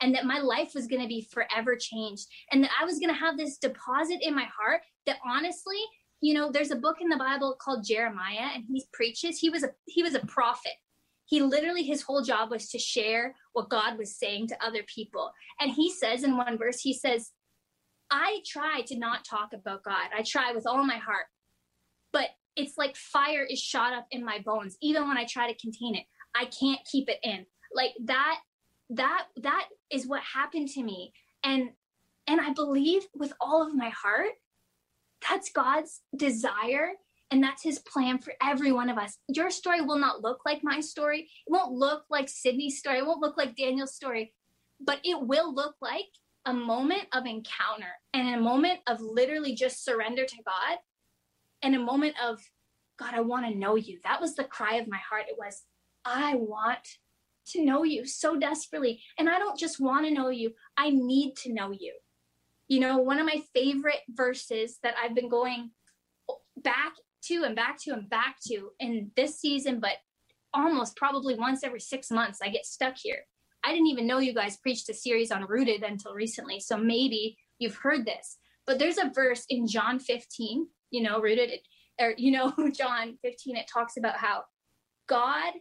and 0.00 0.14
that 0.14 0.26
my 0.26 0.38
life 0.38 0.72
was 0.74 0.86
going 0.86 1.02
to 1.02 1.08
be 1.08 1.26
forever 1.30 1.76
changed 1.76 2.26
and 2.50 2.62
that 2.64 2.70
I 2.80 2.84
was 2.84 2.98
going 2.98 3.08
to 3.08 3.20
have 3.20 3.36
this 3.36 3.58
deposit 3.58 4.18
in 4.22 4.34
my 4.34 4.44
heart 4.44 4.82
that 5.06 5.18
honestly, 5.24 5.78
you 6.20 6.34
know, 6.34 6.50
there's 6.50 6.70
a 6.70 6.76
book 6.76 6.96
in 7.00 7.08
the 7.08 7.16
Bible 7.16 7.56
called 7.60 7.84
Jeremiah 7.84 8.50
and 8.54 8.64
he 8.68 8.84
preaches. 8.92 9.38
He 9.38 9.50
was 9.50 9.62
a 9.62 9.70
he 9.86 10.02
was 10.02 10.14
a 10.14 10.26
prophet. 10.26 10.72
He 11.26 11.40
literally 11.40 11.82
his 11.82 12.02
whole 12.02 12.22
job 12.22 12.50
was 12.50 12.68
to 12.70 12.78
share 12.78 13.34
what 13.52 13.70
God 13.70 13.96
was 13.96 14.16
saying 14.16 14.48
to 14.48 14.64
other 14.64 14.82
people. 14.92 15.32
And 15.60 15.70
he 15.70 15.90
says 15.90 16.24
in 16.24 16.36
one 16.36 16.58
verse, 16.58 16.80
he 16.80 16.92
says, 16.92 17.30
I 18.10 18.40
try 18.46 18.82
to 18.88 18.98
not 18.98 19.24
talk 19.24 19.50
about 19.54 19.84
God. 19.84 20.08
I 20.16 20.22
try 20.22 20.52
with 20.52 20.66
all 20.66 20.84
my 20.84 20.96
heart. 20.96 21.26
But 22.12 22.30
it's 22.56 22.76
like 22.76 22.96
fire 22.96 23.44
is 23.44 23.58
shot 23.58 23.92
up 23.92 24.06
in 24.10 24.24
my 24.24 24.38
bones 24.40 24.76
even 24.82 25.08
when 25.08 25.16
i 25.16 25.24
try 25.24 25.50
to 25.50 25.58
contain 25.58 25.94
it 25.94 26.04
i 26.34 26.44
can't 26.46 26.80
keep 26.90 27.08
it 27.08 27.18
in 27.22 27.44
like 27.74 27.92
that 28.04 28.38
that 28.90 29.26
that 29.36 29.66
is 29.90 30.06
what 30.06 30.22
happened 30.22 30.68
to 30.68 30.82
me 30.82 31.12
and 31.44 31.70
and 32.26 32.40
i 32.40 32.52
believe 32.52 33.02
with 33.14 33.32
all 33.40 33.66
of 33.66 33.74
my 33.74 33.90
heart 33.90 34.32
that's 35.28 35.50
god's 35.50 36.00
desire 36.16 36.92
and 37.30 37.42
that's 37.42 37.62
his 37.62 37.78
plan 37.78 38.18
for 38.18 38.32
every 38.42 38.72
one 38.72 38.88
of 38.88 38.98
us 38.98 39.18
your 39.28 39.50
story 39.50 39.80
will 39.80 39.98
not 39.98 40.22
look 40.22 40.40
like 40.44 40.60
my 40.62 40.80
story 40.80 41.20
it 41.20 41.50
won't 41.50 41.72
look 41.72 42.04
like 42.10 42.28
sydney's 42.28 42.78
story 42.78 42.98
it 42.98 43.06
won't 43.06 43.20
look 43.20 43.36
like 43.36 43.56
daniel's 43.56 43.94
story 43.94 44.32
but 44.80 45.00
it 45.04 45.20
will 45.20 45.54
look 45.54 45.74
like 45.80 46.08
a 46.46 46.54
moment 46.54 47.04
of 47.12 47.26
encounter 47.26 47.92
and 48.14 48.34
a 48.34 48.40
moment 48.40 48.80
of 48.86 49.00
literally 49.00 49.54
just 49.54 49.84
surrender 49.84 50.24
to 50.24 50.36
god 50.44 50.78
and 51.62 51.74
a 51.74 51.80
moment 51.80 52.14
of, 52.22 52.40
God, 52.98 53.14
I 53.14 53.20
want 53.20 53.46
to 53.46 53.54
know 53.58 53.76
you. 53.76 53.98
That 54.04 54.20
was 54.20 54.34
the 54.34 54.44
cry 54.44 54.76
of 54.76 54.88
my 54.88 54.98
heart. 54.98 55.24
It 55.28 55.36
was, 55.38 55.62
I 56.04 56.34
want 56.36 56.86
to 57.48 57.64
know 57.64 57.82
you 57.82 58.06
so 58.06 58.38
desperately. 58.38 59.02
And 59.18 59.28
I 59.28 59.38
don't 59.38 59.58
just 59.58 59.80
want 59.80 60.06
to 60.06 60.12
know 60.12 60.28
you, 60.28 60.52
I 60.76 60.90
need 60.90 61.36
to 61.38 61.52
know 61.52 61.72
you. 61.72 61.94
You 62.70 62.80
know, 62.80 62.98
one 62.98 63.18
of 63.18 63.26
my 63.26 63.42
favorite 63.52 64.00
verses 64.08 64.78
that 64.84 64.94
I've 65.02 65.14
been 65.14 65.28
going 65.28 65.72
back 66.56 66.92
to 67.24 67.42
and 67.42 67.56
back 67.56 67.78
to 67.82 67.90
and 67.90 68.08
back 68.08 68.36
to 68.46 68.70
in 68.78 69.10
this 69.16 69.40
season, 69.40 69.80
but 69.80 69.94
almost 70.54 70.96
probably 70.96 71.34
once 71.34 71.64
every 71.64 71.80
six 71.80 72.12
months, 72.12 72.38
I 72.40 72.48
get 72.48 72.64
stuck 72.64 72.96
here. 72.96 73.26
I 73.64 73.72
didn't 73.72 73.88
even 73.88 74.06
know 74.06 74.18
you 74.18 74.32
guys 74.32 74.56
preached 74.56 74.88
a 74.88 74.94
series 74.94 75.32
on 75.32 75.46
rooted 75.46 75.82
until 75.82 76.14
recently. 76.14 76.60
So 76.60 76.76
maybe 76.76 77.36
you've 77.58 77.76
heard 77.76 78.06
this. 78.06 78.38
But 78.66 78.78
there's 78.78 78.98
a 78.98 79.10
verse 79.12 79.44
in 79.50 79.66
John 79.66 79.98
15, 79.98 80.66
you 80.92 81.02
know, 81.02 81.20
rooted, 81.20 81.50
or, 82.00 82.14
you 82.16 82.30
know, 82.30 82.54
John 82.72 83.18
15, 83.22 83.56
it 83.56 83.66
talks 83.72 83.96
about 83.96 84.16
how 84.16 84.44
God 85.08 85.54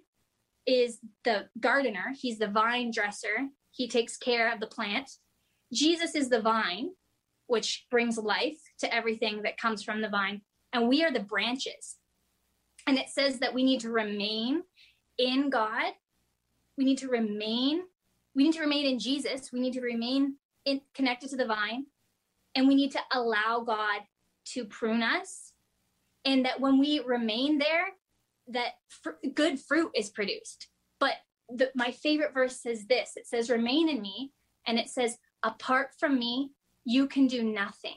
is 0.67 0.99
the 1.23 1.47
gardener, 1.59 2.13
he's 2.19 2.37
the 2.37 2.47
vine 2.47 2.91
dresser, 2.91 3.47
he 3.71 3.87
takes 3.87 4.15
care 4.15 4.53
of 4.53 4.59
the 4.59 4.67
plant. 4.67 5.09
Jesus 5.73 6.15
is 6.15 6.29
the 6.29 6.41
vine, 6.41 6.89
which 7.49 7.87
brings 7.89 8.17
life 8.17 8.59
to 8.77 8.93
everything 8.93 9.41
that 9.41 9.57
comes 9.57 9.81
from 9.81 10.01
the 10.01 10.07
vine. 10.07 10.41
And 10.71 10.87
we 10.87 11.03
are 11.03 11.11
the 11.11 11.19
branches. 11.19 11.97
And 12.85 12.95
it 12.95 13.09
says 13.09 13.39
that 13.39 13.55
we 13.55 13.63
need 13.63 13.81
to 13.81 13.89
remain 13.89 14.61
in 15.17 15.49
God. 15.49 15.93
We 16.77 16.85
need 16.85 16.99
to 16.99 17.07
remain, 17.07 17.81
we 18.35 18.43
need 18.43 18.53
to 18.53 18.61
remain 18.61 18.85
in 18.85 18.99
Jesus. 18.99 19.51
We 19.51 19.59
need 19.59 19.73
to 19.73 19.81
remain 19.81 20.35
in, 20.65 20.81
connected 20.93 21.31
to 21.31 21.37
the 21.37 21.47
vine. 21.47 21.87
And 22.53 22.67
we 22.67 22.75
need 22.75 22.91
to 22.91 22.99
allow 23.11 23.61
God 23.65 24.01
to 24.53 24.65
prune 24.65 25.01
us. 25.01 25.53
And 26.25 26.45
that 26.45 26.59
when 26.59 26.77
we 26.77 26.99
remain 26.99 27.57
there, 27.57 27.87
that 28.49 28.73
fr- 28.89 29.27
good 29.33 29.59
fruit 29.59 29.89
is 29.95 30.11
produced. 30.11 30.67
But 30.99 31.13
the, 31.49 31.71
my 31.73 31.91
favorite 31.91 32.35
verse 32.35 32.61
says 32.61 32.85
this 32.85 33.13
it 33.15 33.25
says, 33.25 33.49
Remain 33.49 33.89
in 33.89 34.01
me. 34.03 34.33
And 34.67 34.77
it 34.77 34.89
says, 34.89 35.17
Apart 35.41 35.89
from 35.99 36.19
me, 36.19 36.51
you 36.85 37.07
can 37.07 37.27
do 37.27 37.43
nothing. 37.43 37.95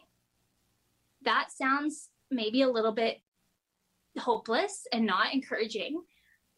That 1.24 1.48
sounds 1.50 2.08
maybe 2.30 2.62
a 2.62 2.70
little 2.70 2.92
bit 2.92 3.18
hopeless 4.18 4.86
and 4.92 5.06
not 5.06 5.32
encouraging. 5.32 6.02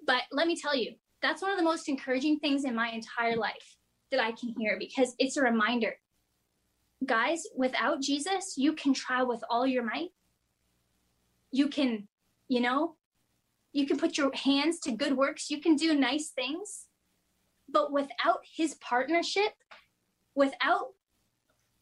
But 0.07 0.23
let 0.33 0.47
me 0.47 0.57
tell 0.57 0.75
you, 0.75 0.93
that's 1.23 1.43
one 1.43 1.53
of 1.53 1.59
the 1.59 1.65
most 1.65 1.89
encouraging 1.89 2.39
things 2.39 2.65
in 2.65 2.75
my 2.75 2.91
entire 2.91 3.37
life 3.37 3.77
that 4.11 4.21
I 4.21 4.33
can 4.33 4.55
hear 4.59 4.77
because 4.79 5.15
it's 5.19 5.37
a 5.37 5.43
reminder. 5.43 5.95
Guys, 7.05 7.45
without 7.57 8.01
Jesus, 8.01 8.55
you 8.57 8.73
can 8.73 8.95
try 8.95 9.23
with 9.23 9.43
all 9.51 9.67
your 9.67 9.85
might. 9.85 10.11
You 11.51 11.69
can, 11.69 12.09
you 12.49 12.61
know, 12.61 12.97
you 13.73 13.87
can 13.87 13.97
put 13.97 14.17
your 14.17 14.31
hands 14.35 14.79
to 14.81 14.93
good 14.93 15.17
works, 15.17 15.51
you 15.51 15.61
can 15.61 15.77
do 15.77 15.95
nice 15.95 16.29
things. 16.29 16.87
But 17.69 17.93
without 17.93 18.41
his 18.57 18.75
partnership, 18.75 19.53
without 20.35 20.91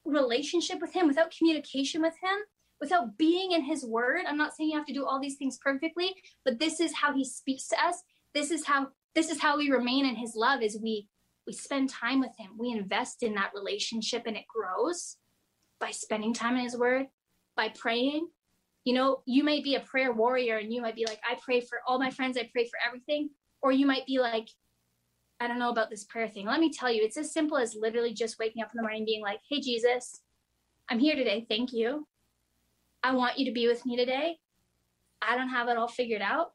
relationship 0.04 0.80
with 0.80 0.92
him, 0.92 1.06
without 1.06 1.34
communication 1.36 2.02
with 2.02 2.14
him, 2.22 2.38
without 2.80 3.16
being 3.16 3.52
in 3.52 3.62
his 3.62 3.84
word, 3.84 4.22
I'm 4.26 4.36
not 4.36 4.54
saying 4.54 4.70
you 4.70 4.76
have 4.76 4.86
to 4.86 4.94
do 4.94 5.06
all 5.06 5.20
these 5.20 5.36
things 5.36 5.58
perfectly, 5.62 6.14
but 6.44 6.58
this 6.58 6.80
is 6.80 6.94
how 6.94 7.14
he 7.14 7.24
speaks 7.24 7.68
to 7.68 7.76
us. 7.84 8.02
This 8.34 8.50
is 8.50 8.66
how 8.66 8.88
this 9.14 9.30
is 9.30 9.40
how 9.40 9.58
we 9.58 9.70
remain 9.70 10.06
in 10.06 10.16
his 10.16 10.34
love 10.34 10.62
is 10.62 10.78
we 10.82 11.08
we 11.46 11.52
spend 11.52 11.90
time 11.90 12.20
with 12.20 12.32
him. 12.38 12.52
We 12.58 12.70
invest 12.70 13.22
in 13.22 13.34
that 13.34 13.52
relationship 13.54 14.22
and 14.26 14.36
it 14.36 14.44
grows 14.46 15.16
by 15.80 15.90
spending 15.90 16.32
time 16.32 16.56
in 16.56 16.62
his 16.62 16.76
word, 16.76 17.06
by 17.56 17.68
praying, 17.68 18.28
you 18.84 18.94
know, 18.94 19.22
you 19.26 19.44
may 19.44 19.60
be 19.60 19.76
a 19.76 19.80
prayer 19.80 20.12
warrior 20.12 20.56
and 20.56 20.72
you 20.72 20.82
might 20.82 20.96
be 20.96 21.06
like, 21.06 21.20
I 21.28 21.38
pray 21.40 21.60
for 21.60 21.80
all 21.86 21.98
my 21.98 22.10
friends, 22.10 22.36
I 22.36 22.48
pray 22.52 22.64
for 22.64 22.78
everything. 22.84 23.30
Or 23.60 23.70
you 23.70 23.86
might 23.86 24.06
be 24.06 24.18
like, 24.18 24.48
I 25.42 25.48
don't 25.48 25.58
know 25.58 25.70
about 25.70 25.90
this 25.90 26.04
prayer 26.04 26.28
thing. 26.28 26.46
Let 26.46 26.60
me 26.60 26.70
tell 26.70 26.88
you, 26.88 27.02
it's 27.02 27.16
as 27.16 27.32
simple 27.32 27.58
as 27.58 27.74
literally 27.74 28.14
just 28.14 28.38
waking 28.38 28.62
up 28.62 28.70
in 28.72 28.76
the 28.76 28.82
morning 28.82 29.04
being 29.04 29.22
like, 29.22 29.40
Hey, 29.48 29.60
Jesus, 29.60 30.20
I'm 30.88 31.00
here 31.00 31.16
today. 31.16 31.44
Thank 31.48 31.72
you. 31.72 32.06
I 33.02 33.12
want 33.12 33.40
you 33.40 33.46
to 33.46 33.52
be 33.52 33.66
with 33.66 33.84
me 33.84 33.96
today. 33.96 34.38
I 35.20 35.36
don't 35.36 35.48
have 35.48 35.66
it 35.66 35.76
all 35.76 35.88
figured 35.88 36.22
out, 36.22 36.52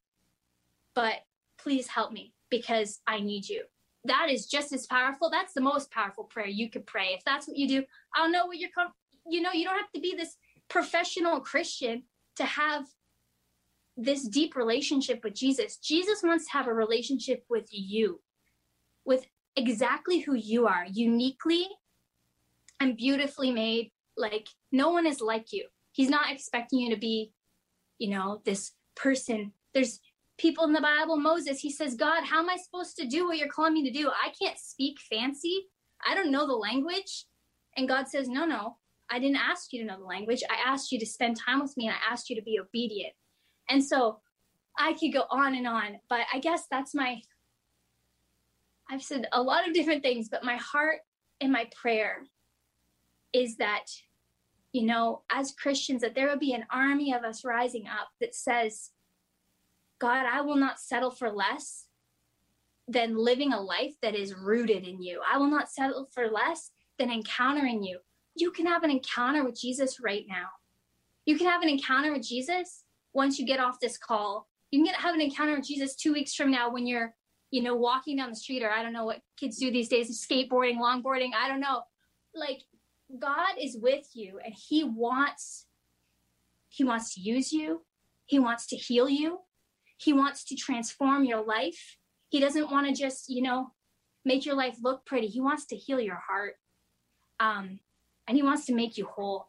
but 0.96 1.16
please 1.58 1.88
help 1.88 2.14
me 2.14 2.34
because 2.50 3.02
I 3.06 3.20
need 3.20 3.50
you. 3.50 3.64
That 4.06 4.30
is 4.30 4.46
just 4.46 4.72
as 4.72 4.88
powerful. 4.88 5.30
That's 5.30 5.52
the 5.52 5.60
most 5.60 5.92
powerful 5.92 6.24
prayer 6.24 6.48
you 6.48 6.70
could 6.70 6.88
pray. 6.88 7.08
If 7.08 7.26
that's 7.26 7.46
what 7.46 7.58
you 7.58 7.68
do, 7.68 7.84
I 8.16 8.20
don't 8.20 8.32
know 8.32 8.46
what 8.46 8.58
you're, 8.58 8.70
com- 8.74 8.94
you 9.30 9.42
know, 9.42 9.52
you 9.52 9.66
don't 9.66 9.78
have 9.78 9.92
to 9.96 10.00
be 10.00 10.16
this 10.16 10.38
professional 10.70 11.42
Christian 11.42 12.04
to 12.38 12.46
have 12.46 12.86
this 13.98 14.26
deep 14.26 14.56
relationship 14.56 15.26
with 15.26 15.34
Jesus. 15.34 15.76
Jesus 15.76 16.24
wants 16.24 16.46
to 16.46 16.52
have 16.52 16.68
a 16.68 16.74
relationship 16.74 17.44
with 17.50 17.68
you, 17.72 18.22
with 19.08 19.26
exactly 19.56 20.20
who 20.20 20.36
you 20.36 20.68
are, 20.68 20.86
uniquely 20.92 21.68
and 22.80 22.96
beautifully 22.98 23.52
made. 23.52 23.92
Like 24.16 24.48
no 24.72 24.92
one 24.92 25.08
is 25.08 25.22
like 25.22 25.52
you. 25.52 25.68
He's 25.92 26.10
not 26.10 26.32
expecting 26.32 26.80
you 26.80 26.94
to 26.94 27.00
be, 27.00 27.32
you 27.98 28.12
know, 28.12 28.42
this 28.46 28.74
person. 28.96 29.54
There's 29.74 30.00
people 30.38 30.66
in 30.66 30.74
the 30.74 30.82
Bible, 30.82 31.18
Moses, 31.18 31.60
he 31.60 31.72
says, 31.72 31.96
God, 31.96 32.24
how 32.24 32.40
am 32.40 32.50
I 32.50 32.58
supposed 32.58 32.96
to 32.98 33.08
do 33.08 33.28
what 33.28 33.38
you're 33.38 33.48
calling 33.48 33.74
me 33.74 33.90
to 33.90 33.98
do? 33.98 34.10
I 34.10 34.32
can't 34.40 34.60
speak 34.60 34.98
fancy. 35.10 35.68
I 36.08 36.14
don't 36.14 36.32
know 36.32 36.46
the 36.46 36.54
language. 36.54 37.26
And 37.76 37.88
God 37.88 38.08
says, 38.08 38.28
No, 38.28 38.46
no, 38.46 38.78
I 39.10 39.20
didn't 39.20 39.38
ask 39.38 39.74
you 39.74 39.82
to 39.82 39.88
know 39.88 39.98
the 39.98 40.06
language. 40.06 40.44
I 40.50 40.70
asked 40.70 40.92
you 40.92 41.00
to 41.00 41.06
spend 41.06 41.38
time 41.38 41.62
with 41.62 41.76
me 41.78 41.88
and 41.88 41.96
I 41.96 42.12
asked 42.12 42.30
you 42.30 42.36
to 42.36 42.42
be 42.42 42.60
obedient. 42.60 43.14
And 43.70 43.84
so 43.84 44.20
I 44.78 44.94
could 44.94 45.14
go 45.14 45.26
on 45.32 45.56
and 45.56 45.68
on, 45.68 46.00
but 46.10 46.22
I 46.34 46.40
guess 46.40 46.66
that's 46.70 46.94
my, 46.94 47.22
I've 48.90 49.04
said 49.04 49.28
a 49.32 49.42
lot 49.42 49.68
of 49.68 49.74
different 49.74 50.04
things, 50.04 50.30
but 50.30 50.44
my 50.44 50.58
heart 50.58 51.00
and 51.42 51.52
my 51.52 51.70
prayer 51.80 52.24
is 53.34 53.58
that, 53.58 53.86
you 54.72 54.86
know, 54.86 55.24
as 55.32 55.52
Christians, 55.52 56.02
that 56.02 56.16
there 56.16 56.28
will 56.28 56.40
be 56.40 56.54
an 56.54 56.66
army 56.72 57.14
of 57.14 57.24
us 57.24 57.44
rising 57.44 57.88
up 57.88 58.08
that 58.22 58.34
says, 58.34 58.92
God, 60.00 60.26
I 60.26 60.42
will 60.42 60.56
not 60.56 60.80
settle 60.80 61.12
for 61.12 61.32
less 61.32 61.86
than 62.88 63.18
living 63.18 63.52
a 63.52 63.60
life 63.60 63.96
that 64.02 64.16
is 64.16 64.34
rooted 64.34 64.88
in 64.88 65.02
you. 65.02 65.22
I 65.30 65.38
will 65.38 65.50
not 65.50 65.70
settle 65.70 66.08
for 66.14 66.30
less 66.30 66.72
than 66.98 67.12
encountering 67.12 67.84
you 67.84 68.00
you 68.40 68.52
can 68.52 68.66
have 68.66 68.84
an 68.84 68.92
encounter 68.92 69.44
with 69.44 69.60
Jesus 69.60 70.00
right 70.00 70.26
now. 70.28 70.48
You 71.26 71.38
can 71.38 71.48
have 71.48 71.62
an 71.62 71.70
encounter 71.70 72.14
with 72.14 72.26
Jesus 72.26 72.84
once 73.14 73.40
you 73.40 73.46
get 73.46 73.60
off 73.60 73.80
this 73.80 73.98
call. 73.98 74.48
You 74.72 74.80
can 74.80 74.86
get 74.86 74.96
have 74.96 75.16
an 75.16 75.22
encounter 75.22 75.56
with 75.56 75.68
Jesus 75.68 75.96
two 75.96 76.14
weeks 76.14 76.36
from 76.36 76.52
now 76.52 76.72
when 76.72 76.86
you're, 76.86 77.14
you 77.52 77.64
know, 77.64 77.76
walking 77.76 78.18
down 78.18 78.30
the 78.30 78.36
street 78.36 78.64
or 78.64 78.70
I 78.70 78.84
don't 78.84 78.94
know 78.94 79.06
what 79.06 79.22
kids 79.38 79.58
do 79.58 79.72
these 79.72 79.90
days, 79.90 80.26
skateboarding, 80.26 80.78
longboarding, 80.78 81.32
I 81.34 81.48
don't 81.48 81.60
know. 81.60 81.84
Like 82.36 82.62
God 83.20 83.54
is 83.60 83.78
with 83.82 84.08
you 84.14 84.40
and 84.44 84.54
he 84.54 84.84
wants 84.84 85.66
he 86.70 86.84
wants 86.84 87.16
to 87.16 87.22
use 87.22 87.52
you. 87.52 87.84
He 88.26 88.40
wants 88.40 88.68
to 88.68 88.76
heal 88.76 89.10
you. 89.10 89.40
He 89.98 90.14
wants 90.14 90.44
to 90.46 90.56
transform 90.56 91.24
your 91.24 91.44
life. 91.44 91.98
He 92.30 92.40
doesn't 92.40 92.70
want 92.70 92.88
to 92.88 92.94
just, 92.94 93.30
you 93.30 93.42
know, 93.42 93.72
make 94.26 94.46
your 94.46 94.56
life 94.56 94.78
look 94.84 95.06
pretty. 95.06 95.28
He 95.28 95.42
wants 95.42 95.66
to 95.68 95.76
heal 95.76 96.00
your 96.00 96.22
heart. 96.28 96.56
Um, 97.40 97.80
and 98.28 98.36
he 98.36 98.44
wants 98.44 98.66
to 98.66 98.76
make 98.76 98.98
you 98.98 99.06
whole. 99.06 99.48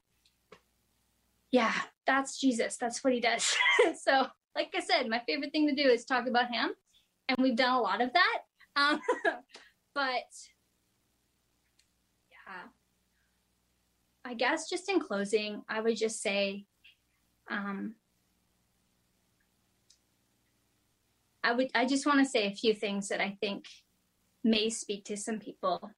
Yeah, 1.51 1.75
that's 2.07 2.39
Jesus. 2.41 2.77
That's 2.77 3.03
what 3.03 3.13
he 3.13 3.21
does. 3.21 3.57
so, 4.03 4.27
like 4.55 4.73
I 4.75 4.81
said, 4.81 5.09
my 5.09 5.21
favorite 5.27 5.53
thing 5.53 5.69
to 5.69 5.75
do 5.75 5.89
is 5.89 6.05
talk 6.05 6.27
about 6.27 6.51
him, 6.51 6.71
and 7.29 7.39
we've 7.39 7.57
done 7.57 7.75
a 7.75 7.81
lot 7.81 8.01
of 8.01 8.13
that. 8.13 8.39
Um, 8.77 9.01
but 9.95 10.31
yeah, 12.31 12.69
I 14.25 14.35
guess 14.35 14.69
just 14.69 14.89
in 14.89 15.01
closing, 15.01 15.63
I 15.69 15.81
would 15.81 15.97
just 15.97 16.23
say, 16.23 16.65
um, 17.51 17.95
I 21.43 21.53
would 21.53 21.71
I 21.75 21.87
just 21.87 22.07
want 22.07 22.19
to 22.21 22.31
say 22.31 22.47
a 22.47 22.55
few 22.55 22.75
things 22.75 23.09
that 23.09 23.21
I 23.21 23.37
think 23.41 23.67
may 24.45 24.71
speak 24.71 25.05
to 25.07 25.17
some 25.17 25.39
people. 25.39 25.91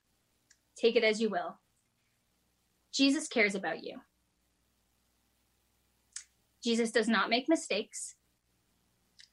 Take 0.76 0.96
it 0.96 1.04
as 1.04 1.20
you 1.20 1.28
will. 1.28 1.58
Jesus 2.92 3.28
cares 3.28 3.54
about 3.54 3.84
you. 3.84 4.00
Jesus 6.62 6.90
does 6.90 7.08
not 7.08 7.30
make 7.30 7.48
mistakes, 7.48 8.16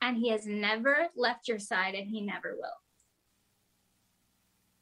and 0.02 0.18
he 0.18 0.30
has 0.30 0.46
never 0.46 1.08
left 1.16 1.48
your 1.48 1.60
side, 1.60 1.96
and 1.96 2.08
he 2.08 2.22
never 2.22 2.56
will. 2.58 2.70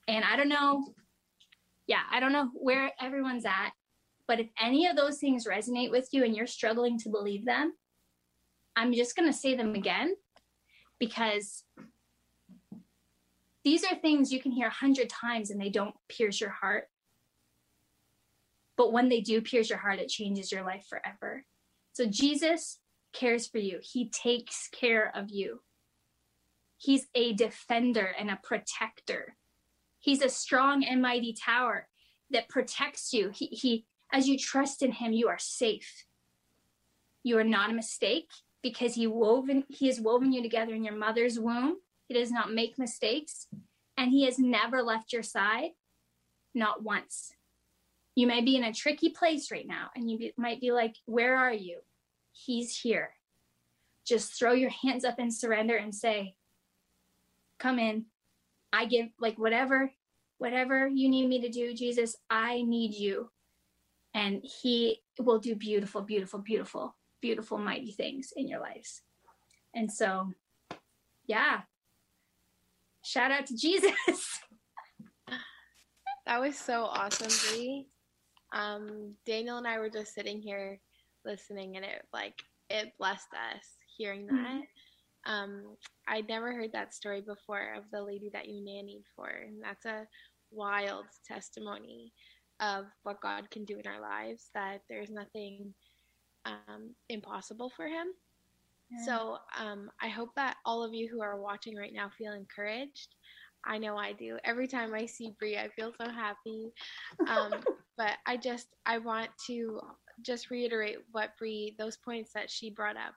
And 0.07 0.23
I 0.23 0.35
don't 0.35 0.49
know, 0.49 0.93
yeah, 1.87 2.01
I 2.11 2.19
don't 2.19 2.33
know 2.33 2.49
where 2.53 2.91
everyone's 2.99 3.45
at, 3.45 3.71
but 4.27 4.39
if 4.39 4.47
any 4.61 4.87
of 4.87 4.95
those 4.95 5.17
things 5.17 5.47
resonate 5.47 5.91
with 5.91 6.09
you 6.11 6.23
and 6.23 6.35
you're 6.35 6.47
struggling 6.47 6.99
to 6.99 7.09
believe 7.09 7.45
them, 7.45 7.73
I'm 8.75 8.93
just 8.93 9.15
going 9.15 9.31
to 9.31 9.37
say 9.37 9.55
them 9.55 9.73
again 9.73 10.15
because 10.99 11.63
these 13.63 13.83
are 13.83 13.95
things 13.95 14.31
you 14.31 14.41
can 14.41 14.51
hear 14.51 14.67
a 14.67 14.71
hundred 14.71 15.09
times 15.09 15.49
and 15.49 15.59
they 15.59 15.69
don't 15.69 15.95
pierce 16.07 16.39
your 16.39 16.51
heart 16.51 16.87
but 18.77 18.91
when 18.91 19.09
they 19.09 19.21
do 19.21 19.41
pierce 19.41 19.69
your 19.69 19.79
heart, 19.79 19.99
it 19.99 20.09
changes 20.09 20.51
your 20.51 20.63
life 20.63 20.85
forever. 20.89 21.45
So 21.93 22.05
Jesus 22.05 22.79
cares 23.15 23.47
for 23.47 23.57
you, 23.57 23.79
He 23.81 24.09
takes 24.09 24.67
care 24.67 25.11
of 25.15 25.29
you. 25.29 25.61
He's 26.77 27.07
a 27.15 27.33
defender 27.33 28.13
and 28.19 28.29
a 28.29 28.39
protector. 28.43 29.35
He's 29.99 30.21
a 30.21 30.29
strong 30.29 30.83
and 30.83 31.01
mighty 31.01 31.33
tower 31.33 31.87
that 32.29 32.49
protects 32.49 33.13
you. 33.13 33.31
He, 33.33 33.47
he 33.47 33.85
as 34.11 34.27
you 34.27 34.37
trust 34.37 34.83
in 34.83 34.91
him, 34.91 35.13
you 35.13 35.27
are 35.27 35.39
safe. 35.39 36.05
You 37.23 37.37
are 37.39 37.43
not 37.43 37.71
a 37.71 37.73
mistake 37.73 38.29
because 38.61 38.95
he 38.95 39.07
woven 39.07 39.63
he 39.69 39.87
has 39.87 39.99
woven 39.99 40.31
you 40.31 40.41
together 40.43 40.75
in 40.75 40.83
your 40.83 40.95
mother's 40.95 41.39
womb. 41.39 41.77
He 42.07 42.13
does 42.13 42.31
not 42.31 42.53
make 42.53 42.77
mistakes. 42.77 43.47
and 43.97 44.11
he 44.11 44.25
has 44.25 44.37
never 44.37 44.83
left 44.83 45.13
your 45.13 45.23
side, 45.23 45.71
not 46.53 46.83
once. 46.83 47.31
You 48.13 48.27
may 48.27 48.41
be 48.41 48.55
in 48.55 48.63
a 48.63 48.73
tricky 48.73 49.09
place 49.09 49.51
right 49.51 49.67
now, 49.67 49.89
and 49.95 50.09
you 50.11 50.17
be, 50.17 50.33
might 50.37 50.61
be 50.61 50.71
like, 50.71 50.95
Where 51.05 51.35
are 51.37 51.53
you? 51.53 51.79
He's 52.35 52.77
here. 52.77 53.11
Just 54.05 54.37
throw 54.37 54.51
your 54.51 54.69
hands 54.69 55.05
up 55.05 55.19
and 55.19 55.33
surrender 55.33 55.77
and 55.77 55.95
say, 55.95 56.35
Come 57.59 57.79
in. 57.79 58.05
I 58.73 58.85
give, 58.85 59.07
like, 59.19 59.39
whatever, 59.39 59.91
whatever 60.37 60.87
you 60.87 61.07
need 61.07 61.29
me 61.29 61.39
to 61.41 61.49
do, 61.49 61.73
Jesus, 61.73 62.17
I 62.29 62.61
need 62.63 62.93
you. 62.93 63.29
And 64.13 64.43
he 64.43 65.01
will 65.17 65.39
do 65.39 65.55
beautiful, 65.55 66.01
beautiful, 66.01 66.39
beautiful, 66.39 66.95
beautiful, 67.21 67.57
mighty 67.57 67.91
things 67.91 68.33
in 68.35 68.49
your 68.49 68.59
lives. 68.59 69.01
And 69.73 69.89
so, 69.91 70.31
yeah, 71.25 71.61
shout 73.03 73.31
out 73.31 73.45
to 73.47 73.55
Jesus. 73.55 73.95
that 76.25 76.41
was 76.41 76.57
so 76.57 76.83
awesome, 76.83 77.31
Bree. 77.49 77.87
Um, 78.53 79.15
Daniel 79.25 79.57
and 79.57 79.67
I 79.67 79.79
were 79.79 79.89
just 79.89 80.13
sitting 80.13 80.41
here 80.41 80.79
listening, 81.25 81.75
and 81.75 81.85
it 81.85 82.03
like 82.13 82.35
it 82.69 82.93
blessed 82.97 83.33
us 83.33 83.65
hearing 83.97 84.27
that. 84.27 84.33
Mm-hmm. 84.35 85.31
Um, 85.31 85.63
I'd 86.07 86.27
never 86.27 86.53
heard 86.53 86.71
that 86.73 86.93
story 86.93 87.21
before 87.21 87.73
of 87.75 87.83
the 87.91 88.01
lady 88.01 88.29
that 88.33 88.47
you 88.47 88.63
nannied 88.63 89.03
for, 89.15 89.27
and 89.27 89.61
that's 89.63 89.85
a 89.85 90.07
wild 90.51 91.05
testimony 91.27 92.13
of 92.59 92.85
what 93.03 93.21
God 93.21 93.49
can 93.49 93.65
do 93.65 93.77
in 93.77 93.87
our 93.87 94.01
lives. 94.01 94.49
That 94.53 94.81
there's 94.89 95.09
nothing 95.09 95.73
um, 96.45 96.95
impossible 97.09 97.71
for 97.75 97.87
Him. 97.87 98.07
Yeah. 98.91 99.05
So 99.05 99.37
um, 99.59 99.89
I 100.01 100.07
hope 100.09 100.29
that 100.35 100.57
all 100.65 100.83
of 100.83 100.93
you 100.93 101.09
who 101.11 101.21
are 101.21 101.41
watching 101.41 101.75
right 101.75 101.93
now 101.93 102.11
feel 102.17 102.33
encouraged. 102.33 103.15
I 103.65 103.79
know 103.79 103.97
I 103.97 104.13
do. 104.13 104.37
Every 104.43 104.67
time 104.67 104.93
I 104.93 105.07
see 105.07 105.33
Bree, 105.39 105.57
I 105.57 105.69
feel 105.69 105.91
so 105.99 106.09
happy. 106.09 106.71
Um, 107.27 107.51
but 107.97 108.11
I 108.25 108.37
just 108.37 108.67
I 108.85 108.99
want 108.99 109.29
to 109.47 109.81
just 110.21 110.49
reiterate 110.49 110.97
what 111.11 111.37
Bree 111.37 111.75
those 111.77 111.97
points 111.97 112.33
that 112.33 112.49
she 112.49 112.69
brought 112.69 112.97
up. 112.97 113.13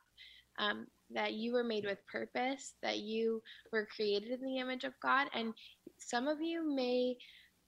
Um, 0.58 0.88
that 1.10 1.34
you 1.34 1.52
were 1.52 1.64
made 1.64 1.84
with 1.84 2.04
purpose, 2.06 2.74
that 2.82 2.98
you 2.98 3.40
were 3.72 3.86
created 3.94 4.32
in 4.32 4.44
the 4.44 4.58
image 4.58 4.82
of 4.84 4.92
God, 5.00 5.28
and 5.32 5.54
some 5.98 6.26
of 6.26 6.40
you 6.40 6.74
may 6.74 7.16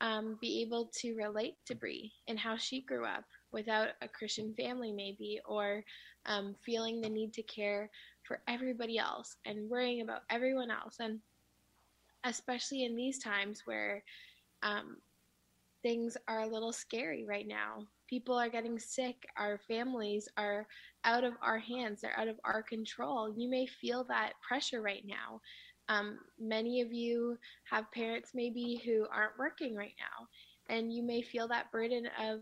um, 0.01 0.38
be 0.40 0.62
able 0.62 0.90
to 1.01 1.14
relate 1.14 1.55
to 1.66 1.75
Bree 1.75 2.12
and 2.29 2.38
how 2.38 2.57
she 2.57 2.81
grew 2.81 3.05
up 3.05 3.25
without 3.53 3.90
a 4.03 4.09
Christian 4.09 4.55
family, 4.55 4.93
maybe, 4.93 5.40
or 5.47 5.85
um, 6.27 6.55
feeling 6.64 7.01
the 7.01 7.09
need 7.09 7.33
to 7.35 7.43
care 7.43 7.90
for 8.23 8.40
everybody 8.49 8.99
else 8.99 9.37
and 9.45 9.69
worrying 9.69 10.01
about 10.01 10.23
everyone 10.31 10.71
else. 10.71 10.97
And 11.01 11.21
especially 12.25 12.85
in 12.85 12.97
these 12.97 13.19
times 13.19 13.62
where 13.64 14.03
um, 14.62 14.97
things 15.83 16.16
are 16.29 16.40
a 16.40 16.47
little 16.47 16.73
scary 16.73 17.25
right 17.25 17.47
now. 17.47 17.87
People 18.11 18.37
are 18.37 18.49
getting 18.51 18.79
sick. 18.79 19.25
Our 19.38 19.61
families 19.68 20.29
are 20.37 20.66
out 21.05 21.23
of 21.23 21.35
our 21.40 21.61
hands. 21.61 22.01
They're 22.01 22.18
out 22.18 22.27
of 22.29 22.40
our 22.44 22.61
control. 22.62 23.33
You 23.33 23.49
may 23.49 23.66
feel 23.66 24.05
that 24.09 24.33
pressure 24.46 24.83
right 24.83 25.05
now. 25.07 25.40
Um, 25.88 26.18
many 26.38 26.81
of 26.81 26.92
you 26.92 27.38
have 27.70 27.90
parents 27.92 28.33
maybe 28.35 28.83
who 28.85 29.07
aren't 29.14 29.38
working 29.38 29.77
right 29.77 29.94
now, 29.99 30.27
and 30.75 30.92
you 30.92 31.05
may 31.05 31.23
feel 31.23 31.46
that 31.49 31.70
burden 31.70 32.09
of 32.20 32.40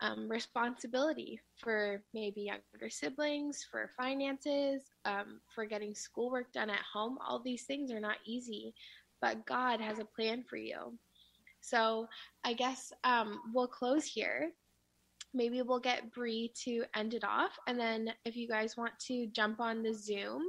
um, 0.00 0.28
responsibility 0.28 1.40
for 1.56 2.02
maybe 2.14 2.42
younger 2.42 2.90
siblings, 2.90 3.66
for 3.70 3.90
finances, 3.98 4.82
um, 5.04 5.40
for 5.54 5.64
getting 5.66 5.94
schoolwork 5.94 6.52
done 6.52 6.70
at 6.70 6.82
home. 6.92 7.18
All 7.26 7.40
these 7.40 7.64
things 7.64 7.90
are 7.92 8.00
not 8.00 8.16
easy, 8.24 8.74
but 9.20 9.44
God 9.46 9.80
has 9.80 9.98
a 9.98 10.04
plan 10.04 10.44
for 10.48 10.56
you. 10.56 10.96
So 11.60 12.08
I 12.44 12.54
guess 12.54 12.92
um, 13.04 13.40
we'll 13.52 13.68
close 13.68 14.04
here. 14.06 14.52
Maybe 15.32 15.62
we'll 15.62 15.80
get 15.80 16.12
Bree 16.12 16.52
to 16.64 16.84
end 16.94 17.14
it 17.14 17.24
off, 17.24 17.52
and 17.66 17.78
then 17.78 18.12
if 18.24 18.36
you 18.36 18.48
guys 18.48 18.76
want 18.76 18.98
to 19.06 19.26
jump 19.28 19.60
on 19.60 19.82
the 19.82 19.94
Zoom, 19.94 20.42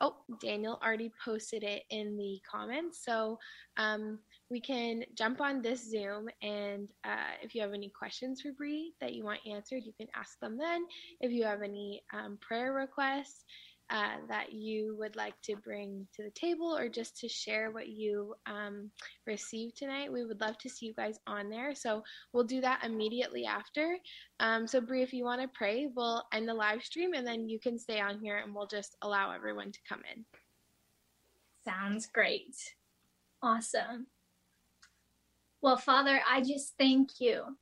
oh, 0.00 0.16
Daniel 0.40 0.78
already 0.82 1.12
posted 1.24 1.62
it 1.62 1.84
in 1.90 2.16
the 2.16 2.40
comments. 2.50 3.04
So 3.04 3.38
um, 3.76 4.18
we 4.50 4.60
can 4.60 5.04
jump 5.14 5.40
on 5.40 5.62
this 5.62 5.90
Zoom, 5.90 6.28
and 6.42 6.90
uh, 7.04 7.34
if 7.42 7.54
you 7.54 7.60
have 7.62 7.72
any 7.72 7.90
questions 7.90 8.40
for 8.40 8.52
Bree 8.52 8.94
that 9.00 9.14
you 9.14 9.24
want 9.24 9.40
answered, 9.50 9.84
you 9.84 9.92
can 9.98 10.08
ask 10.14 10.38
them 10.40 10.58
then. 10.58 10.86
If 11.20 11.32
you 11.32 11.44
have 11.44 11.62
any 11.62 12.02
um, 12.12 12.38
prayer 12.40 12.72
requests 12.72 13.44
uh, 13.90 14.16
that 14.28 14.52
you 14.52 14.96
would 14.98 15.16
like 15.16 15.34
to 15.42 15.56
bring 15.56 16.06
to 16.14 16.22
the 16.22 16.30
table, 16.30 16.76
or 16.76 16.88
just 16.88 17.18
to 17.18 17.28
share 17.28 17.70
what 17.70 17.88
you 17.88 18.34
um, 18.46 18.90
received 19.26 19.76
tonight, 19.76 20.12
we 20.12 20.24
would 20.24 20.40
love 20.40 20.56
to 20.58 20.68
see 20.68 20.86
you 20.86 20.94
guys 20.94 21.18
on 21.26 21.50
there. 21.50 21.74
So 21.74 22.02
we'll 22.32 22.44
do 22.44 22.60
that 22.60 22.84
immediately 22.84 23.46
after. 23.46 23.96
Um, 24.38 24.66
so 24.66 24.80
Bree, 24.80 25.02
if 25.02 25.12
you 25.12 25.24
want 25.24 25.42
to 25.42 25.48
pray, 25.52 25.88
we'll 25.94 26.22
end 26.32 26.48
the 26.48 26.54
live 26.54 26.82
stream, 26.82 27.14
and 27.14 27.26
then 27.26 27.48
you 27.48 27.58
can 27.58 27.78
stay 27.78 28.00
on 28.00 28.20
here, 28.20 28.38
and 28.38 28.54
we'll 28.54 28.66
just 28.66 28.96
allow 29.02 29.32
everyone 29.32 29.72
to 29.72 29.78
come 29.88 30.02
in. 30.14 30.24
Sounds 31.64 32.06
great. 32.06 32.56
Awesome. 33.42 34.06
Well, 35.62 35.76
Father, 35.76 36.20
I 36.28 36.40
just 36.40 36.74
thank 36.78 37.20
you. 37.20 37.56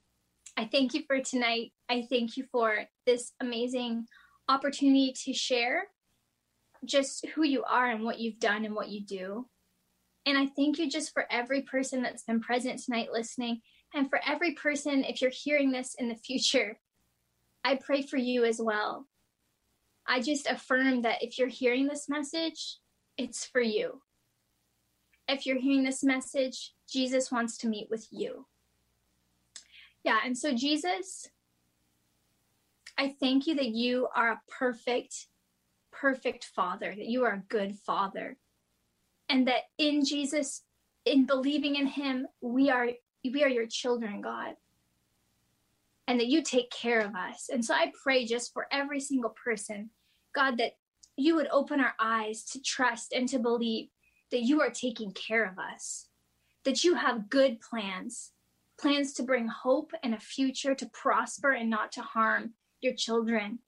I 0.56 0.68
thank 0.70 0.92
you 0.92 1.02
for 1.06 1.20
tonight. 1.20 1.72
I 1.88 2.06
thank 2.08 2.36
you 2.36 2.44
for 2.52 2.84
this 3.06 3.32
amazing 3.40 4.06
opportunity 4.48 5.14
to 5.24 5.32
share 5.32 5.84
just 6.84 7.26
who 7.34 7.44
you 7.44 7.64
are 7.64 7.90
and 7.90 8.04
what 8.04 8.18
you've 8.18 8.38
done 8.38 8.64
and 8.64 8.74
what 8.74 8.88
you 8.88 9.02
do. 9.04 9.46
And 10.26 10.36
I 10.36 10.46
thank 10.46 10.78
you 10.78 10.90
just 10.90 11.12
for 11.12 11.26
every 11.30 11.62
person 11.62 12.02
that's 12.02 12.24
been 12.24 12.40
present 12.40 12.82
tonight 12.82 13.08
listening, 13.12 13.62
and 13.94 14.10
for 14.10 14.20
every 14.26 14.52
person, 14.52 15.04
if 15.04 15.22
you're 15.22 15.30
hearing 15.30 15.70
this 15.70 15.94
in 15.98 16.08
the 16.08 16.14
future, 16.14 16.78
I 17.64 17.76
pray 17.76 18.02
for 18.02 18.18
you 18.18 18.44
as 18.44 18.60
well. 18.60 19.06
I 20.06 20.20
just 20.20 20.46
affirm 20.46 21.02
that 21.02 21.22
if 21.22 21.38
you're 21.38 21.48
hearing 21.48 21.86
this 21.86 22.08
message, 22.08 22.78
it's 23.16 23.44
for 23.46 23.60
you. 23.60 24.02
If 25.26 25.44
you're 25.44 25.60
hearing 25.60 25.84
this 25.84 26.02
message, 26.02 26.72
Jesus 26.90 27.30
wants 27.30 27.58
to 27.58 27.68
meet 27.68 27.88
with 27.90 28.06
you. 28.10 28.46
Yeah, 30.04 30.18
and 30.24 30.36
so 30.36 30.54
Jesus, 30.54 31.28
I 32.96 33.14
thank 33.20 33.46
you 33.46 33.54
that 33.56 33.68
you 33.68 34.08
are 34.14 34.32
a 34.32 34.40
perfect, 34.48 35.26
perfect 36.00 36.44
father, 36.44 36.94
that 36.94 37.06
you 37.06 37.24
are 37.24 37.34
a 37.34 37.48
good 37.48 37.76
father. 37.76 38.36
And 39.28 39.48
that 39.48 39.62
in 39.76 40.04
Jesus, 40.04 40.62
in 41.04 41.26
believing 41.26 41.76
in 41.76 41.86
him, 41.86 42.26
we 42.40 42.70
are 42.70 42.88
we 43.24 43.44
are 43.44 43.48
your 43.48 43.66
children, 43.66 44.20
God. 44.20 44.54
And 46.06 46.20
that 46.20 46.28
you 46.28 46.42
take 46.42 46.70
care 46.70 47.00
of 47.00 47.14
us. 47.14 47.50
And 47.52 47.62
so 47.62 47.74
I 47.74 47.92
pray 48.02 48.24
just 48.24 48.52
for 48.54 48.66
every 48.72 49.00
single 49.00 49.34
person, 49.44 49.90
God, 50.34 50.56
that 50.58 50.72
you 51.16 51.34
would 51.34 51.48
open 51.50 51.80
our 51.80 51.94
eyes 52.00 52.44
to 52.52 52.62
trust 52.62 53.12
and 53.12 53.28
to 53.28 53.38
believe 53.38 53.88
that 54.30 54.42
you 54.42 54.62
are 54.62 54.70
taking 54.70 55.12
care 55.12 55.44
of 55.44 55.58
us 55.58 56.08
that 56.68 56.84
you 56.84 56.94
have 56.94 57.30
good 57.30 57.58
plans, 57.62 58.32
plans 58.78 59.14
to 59.14 59.22
bring 59.22 59.48
hope 59.48 59.92
and 60.02 60.14
a 60.14 60.20
future 60.20 60.74
to 60.74 60.86
prosper 60.92 61.52
and 61.52 61.70
not 61.70 61.92
to 61.92 62.02
harm 62.02 62.52
your 62.82 62.94
children. 62.94 63.58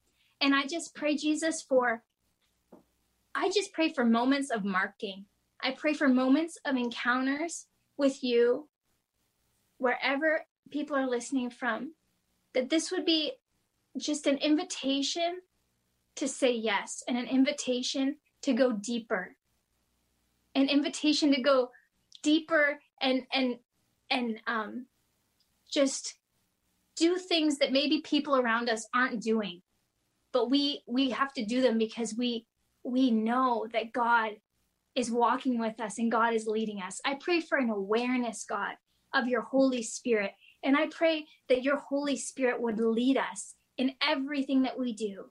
And 0.43 0.55
I 0.55 0.67
just 0.67 0.95
pray, 0.95 1.17
Jesus, 1.17 1.63
for, 1.63 2.03
I 3.35 3.51
just 3.51 3.73
pray 3.73 3.93
for 3.93 4.05
moments 4.05 4.51
of 4.51 4.65
marking. 4.65 5.27
I 5.63 5.73
pray 5.73 5.95
for 5.95 6.09
moments 6.09 6.59
of 6.65 6.77
encounters 6.77 7.67
with 7.97 8.25
you, 8.25 8.69
wherever 9.79 10.45
people 10.71 10.97
are 10.97 11.09
listening 11.09 11.51
from, 11.51 11.95
that 12.55 12.71
this 12.71 12.91
would 12.91 13.05
be 13.05 13.33
just 13.99 14.27
an 14.27 14.39
invitation 14.39 15.41
to 16.17 16.27
say 16.27 16.53
yes 16.53 17.03
and 17.07 17.17
an 17.17 17.27
invitation 17.27 18.17
to 18.43 18.53
go 18.53 18.73
deeper, 18.73 19.37
an 20.55 20.69
invitation 20.69 21.33
to 21.35 21.41
go 21.41 21.71
deeper 22.23 22.79
and 23.01 23.23
and 23.33 23.57
and 24.11 24.41
um 24.47 24.87
just 25.71 26.15
do 26.97 27.17
things 27.17 27.59
that 27.59 27.73
maybe 27.73 28.01
people 28.03 28.37
around 28.37 28.69
us 28.69 28.87
aren't 28.95 29.23
doing 29.23 29.63
but 30.33 30.51
we 30.51 30.83
we 30.87 31.11
have 31.11 31.33
to 31.33 31.45
do 31.45 31.63
them 31.63 31.79
because 31.79 32.15
we 32.15 32.45
we 32.85 33.11
know 33.11 33.67
that 33.73 33.93
god 33.93 34.33
is 34.95 35.11
walking 35.11 35.59
with 35.59 35.81
us 35.81 35.99
and 35.99 36.11
god 36.11 36.35
is 36.35 36.47
leading 36.47 36.83
us. 36.83 37.01
I 37.05 37.15
pray 37.15 37.41
for 37.41 37.59
an 37.59 37.71
awareness 37.71 38.45
god 38.49 38.75
of 39.15 39.27
your 39.27 39.43
holy 39.43 39.83
spirit. 39.83 40.33
And 40.63 40.77
i 40.77 40.87
pray 40.89 41.27
that 41.49 41.63
your 41.63 41.79
holy 41.79 42.17
spirit 42.17 42.61
would 42.61 42.79
lead 42.79 43.17
us 43.17 43.55
in 43.79 43.93
everything 44.07 44.63
that 44.63 44.79
we 44.79 44.93
do. 44.93 45.31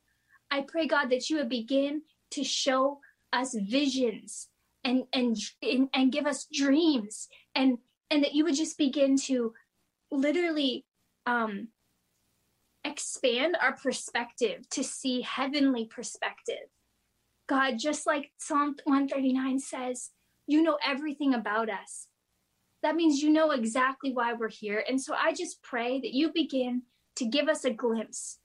I 0.51 0.61
pray 0.61 0.87
god 0.87 1.09
that 1.09 1.29
you 1.29 1.37
would 1.37 1.49
begin 1.49 2.01
to 2.31 2.43
show 2.43 2.99
us 3.33 3.53
visions 3.53 4.47
and 4.83 5.03
and 5.13 5.37
and 5.93 6.11
give 6.11 6.25
us 6.25 6.47
dreams 6.51 7.27
and 7.55 7.77
and 8.09 8.23
that 8.23 8.33
you 8.33 8.43
would 8.43 8.55
just 8.55 8.77
begin 8.77 9.17
to 9.17 9.53
literally 10.11 10.85
um 11.25 11.67
expand 12.83 13.57
our 13.61 13.73
perspective 13.73 14.67
to 14.69 14.83
see 14.83 15.21
heavenly 15.21 15.85
perspective 15.85 16.69
god 17.49 17.79
just 17.79 18.05
like 18.05 18.31
psalm 18.37 18.75
139 18.85 19.59
says 19.59 20.11
you 20.49 20.63
know 20.63 20.79
everything 20.83 21.35
about 21.35 21.69
us. 21.69 22.07
That 22.81 22.95
means 22.95 23.21
you 23.21 23.29
know 23.29 23.51
exactly 23.51 24.11
why 24.11 24.33
we're 24.33 24.49
here. 24.49 24.83
And 24.89 24.99
so 24.99 25.13
I 25.13 25.31
just 25.31 25.61
pray 25.61 25.99
that 25.99 26.15
you 26.15 26.31
begin 26.33 26.81
to 27.17 27.25
give 27.25 27.47
us 27.47 27.65
a 27.65 27.69
glimpse, 27.69 28.39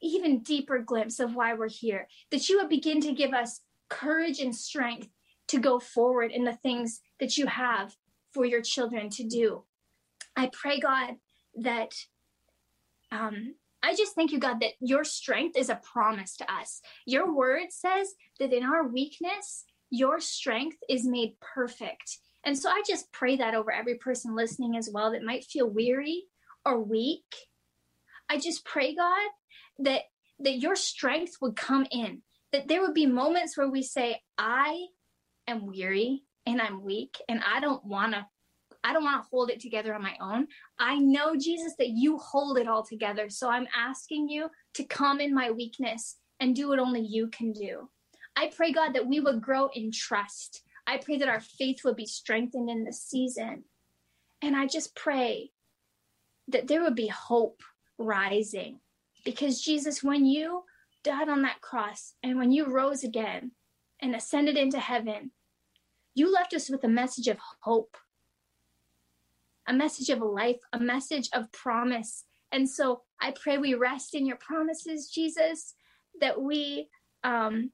even 0.00 0.42
deeper 0.42 0.78
glimpse 0.78 1.20
of 1.20 1.34
why 1.34 1.52
we're 1.52 1.68
here, 1.68 2.08
that 2.30 2.48
you 2.48 2.56
would 2.56 2.70
begin 2.70 3.02
to 3.02 3.12
give 3.12 3.34
us 3.34 3.60
courage 3.90 4.40
and 4.40 4.56
strength 4.56 5.08
to 5.48 5.58
go 5.58 5.78
forward 5.78 6.32
in 6.32 6.44
the 6.44 6.54
things 6.54 7.02
that 7.20 7.36
you 7.36 7.46
have 7.46 7.94
for 8.32 8.46
your 8.46 8.62
children 8.62 9.10
to 9.10 9.24
do. 9.24 9.64
I 10.34 10.50
pray, 10.50 10.80
God, 10.80 11.16
that 11.56 11.92
um, 13.12 13.56
I 13.84 13.94
just 13.94 14.14
thank 14.14 14.32
you, 14.32 14.38
God, 14.38 14.60
that 14.60 14.72
your 14.80 15.04
strength 15.04 15.56
is 15.56 15.68
a 15.68 15.80
promise 15.92 16.36
to 16.38 16.52
us. 16.52 16.80
Your 17.04 17.34
word 17.34 17.66
says 17.70 18.14
that 18.40 18.52
in 18.52 18.62
our 18.62 18.88
weakness, 18.88 19.64
your 19.90 20.20
strength 20.20 20.78
is 20.88 21.06
made 21.06 21.38
perfect. 21.40 22.18
And 22.44 22.58
so 22.58 22.70
I 22.70 22.82
just 22.88 23.12
pray 23.12 23.36
that 23.36 23.54
over 23.54 23.70
every 23.70 23.96
person 23.96 24.34
listening 24.34 24.76
as 24.76 24.88
well 24.92 25.12
that 25.12 25.22
might 25.22 25.44
feel 25.44 25.68
weary 25.68 26.24
or 26.64 26.82
weak. 26.82 27.24
I 28.28 28.38
just 28.38 28.64
pray, 28.64 28.94
God, 28.94 29.28
that 29.80 30.02
that 30.40 30.58
your 30.58 30.76
strength 30.76 31.36
would 31.40 31.54
come 31.54 31.86
in, 31.90 32.22
that 32.52 32.66
there 32.68 32.80
would 32.80 32.94
be 32.94 33.06
moments 33.06 33.56
where 33.56 33.70
we 33.70 33.82
say, 33.82 34.20
I 34.36 34.86
am 35.46 35.66
weary 35.66 36.22
and 36.46 36.60
I'm 36.60 36.82
weak 36.82 37.16
and 37.28 37.40
I 37.46 37.60
don't 37.60 37.84
want 37.84 38.14
to 38.14 38.26
I 38.84 38.92
don't 38.92 39.04
want 39.04 39.22
to 39.22 39.28
hold 39.30 39.50
it 39.50 39.60
together 39.60 39.94
on 39.94 40.02
my 40.02 40.14
own. 40.20 40.46
I 40.78 40.98
know 40.98 41.34
Jesus 41.36 41.74
that 41.78 41.88
you 41.88 42.18
hold 42.18 42.58
it 42.58 42.68
all 42.68 42.84
together. 42.84 43.30
So 43.30 43.48
I'm 43.48 43.66
asking 43.74 44.28
you 44.28 44.48
to 44.74 44.84
come 44.84 45.20
in 45.20 45.34
my 45.34 45.50
weakness 45.50 46.16
and 46.38 46.54
do 46.54 46.68
what 46.68 46.78
only 46.78 47.00
you 47.00 47.28
can 47.28 47.52
do. 47.52 47.88
I 48.36 48.48
pray 48.54 48.72
God 48.72 48.94
that 48.94 49.06
we 49.06 49.20
would 49.20 49.40
grow 49.40 49.68
in 49.74 49.90
trust. 49.90 50.62
I 50.86 50.98
pray 50.98 51.16
that 51.18 51.28
our 51.28 51.40
faith 51.40 51.78
would 51.84 51.96
be 51.96 52.06
strengthened 52.06 52.68
in 52.68 52.84
this 52.84 53.02
season. 53.02 53.64
And 54.42 54.54
I 54.54 54.66
just 54.66 54.94
pray 54.94 55.50
that 56.48 56.66
there 56.66 56.82
would 56.82 56.94
be 56.94 57.08
hope 57.08 57.62
rising 57.96 58.80
because 59.24 59.62
Jesus 59.62 60.02
when 60.02 60.26
you 60.26 60.64
died 61.04 61.28
on 61.28 61.42
that 61.42 61.60
cross 61.62 62.14
and 62.22 62.36
when 62.36 62.50
you 62.50 62.66
rose 62.66 63.04
again 63.04 63.52
and 64.02 64.14
ascended 64.14 64.56
into 64.56 64.78
heaven 64.78 65.30
you 66.14 66.32
left 66.32 66.54
us 66.54 66.70
with 66.70 66.84
a 66.84 66.88
message 66.88 67.26
of 67.26 67.38
hope, 67.60 67.96
a 69.66 69.72
message 69.72 70.10
of 70.10 70.20
life, 70.20 70.58
a 70.72 70.78
message 70.78 71.28
of 71.32 71.50
promise. 71.52 72.24
And 72.52 72.68
so 72.68 73.02
I 73.20 73.32
pray 73.32 73.58
we 73.58 73.74
rest 73.74 74.14
in 74.14 74.26
your 74.26 74.36
promises, 74.36 75.10
Jesus, 75.10 75.74
that 76.20 76.40
we 76.40 76.88
um, 77.24 77.70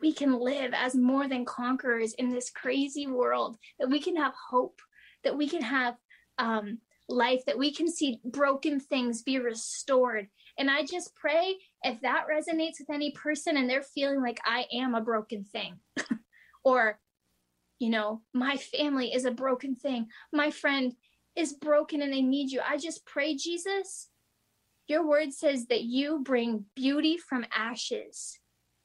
we 0.00 0.12
can 0.12 0.38
live 0.38 0.72
as 0.74 0.94
more 0.94 1.28
than 1.28 1.44
conquerors 1.44 2.12
in 2.14 2.30
this 2.30 2.50
crazy 2.50 3.06
world, 3.06 3.56
that 3.78 3.88
we 3.88 4.00
can 4.00 4.16
have 4.16 4.34
hope, 4.50 4.80
that 5.24 5.36
we 5.36 5.48
can 5.48 5.62
have 5.62 5.96
um, 6.38 6.78
life, 7.08 7.44
that 7.46 7.58
we 7.58 7.72
can 7.72 7.90
see 7.90 8.20
broken 8.24 8.80
things 8.80 9.22
be 9.22 9.38
restored. 9.38 10.28
And 10.58 10.70
I 10.70 10.84
just 10.84 11.14
pray 11.14 11.56
if 11.82 12.00
that 12.00 12.24
resonates 12.30 12.78
with 12.78 12.90
any 12.90 13.12
person 13.12 13.56
and 13.56 13.68
they're 13.68 13.82
feeling 13.82 14.22
like 14.22 14.40
I 14.44 14.66
am 14.72 14.94
a 14.94 15.00
broken 15.00 15.44
thing, 15.44 15.78
or 16.64 16.98
you 17.78 17.90
know, 17.90 18.22
my 18.32 18.56
family 18.56 19.12
is 19.12 19.26
a 19.26 19.30
broken 19.30 19.76
thing. 19.76 20.06
My 20.32 20.50
friend 20.50 20.94
is 21.36 21.52
broken 21.52 22.02
and 22.02 22.12
they 22.12 22.22
need 22.22 22.50
you. 22.50 22.60
I 22.66 22.78
just 22.78 23.04
pray, 23.04 23.36
Jesus, 23.36 24.08
your 24.88 25.06
word 25.06 25.32
says 25.32 25.66
that 25.66 25.82
you 25.82 26.20
bring 26.22 26.64
beauty 26.74 27.16
from 27.18 27.44
ashes, 27.54 28.38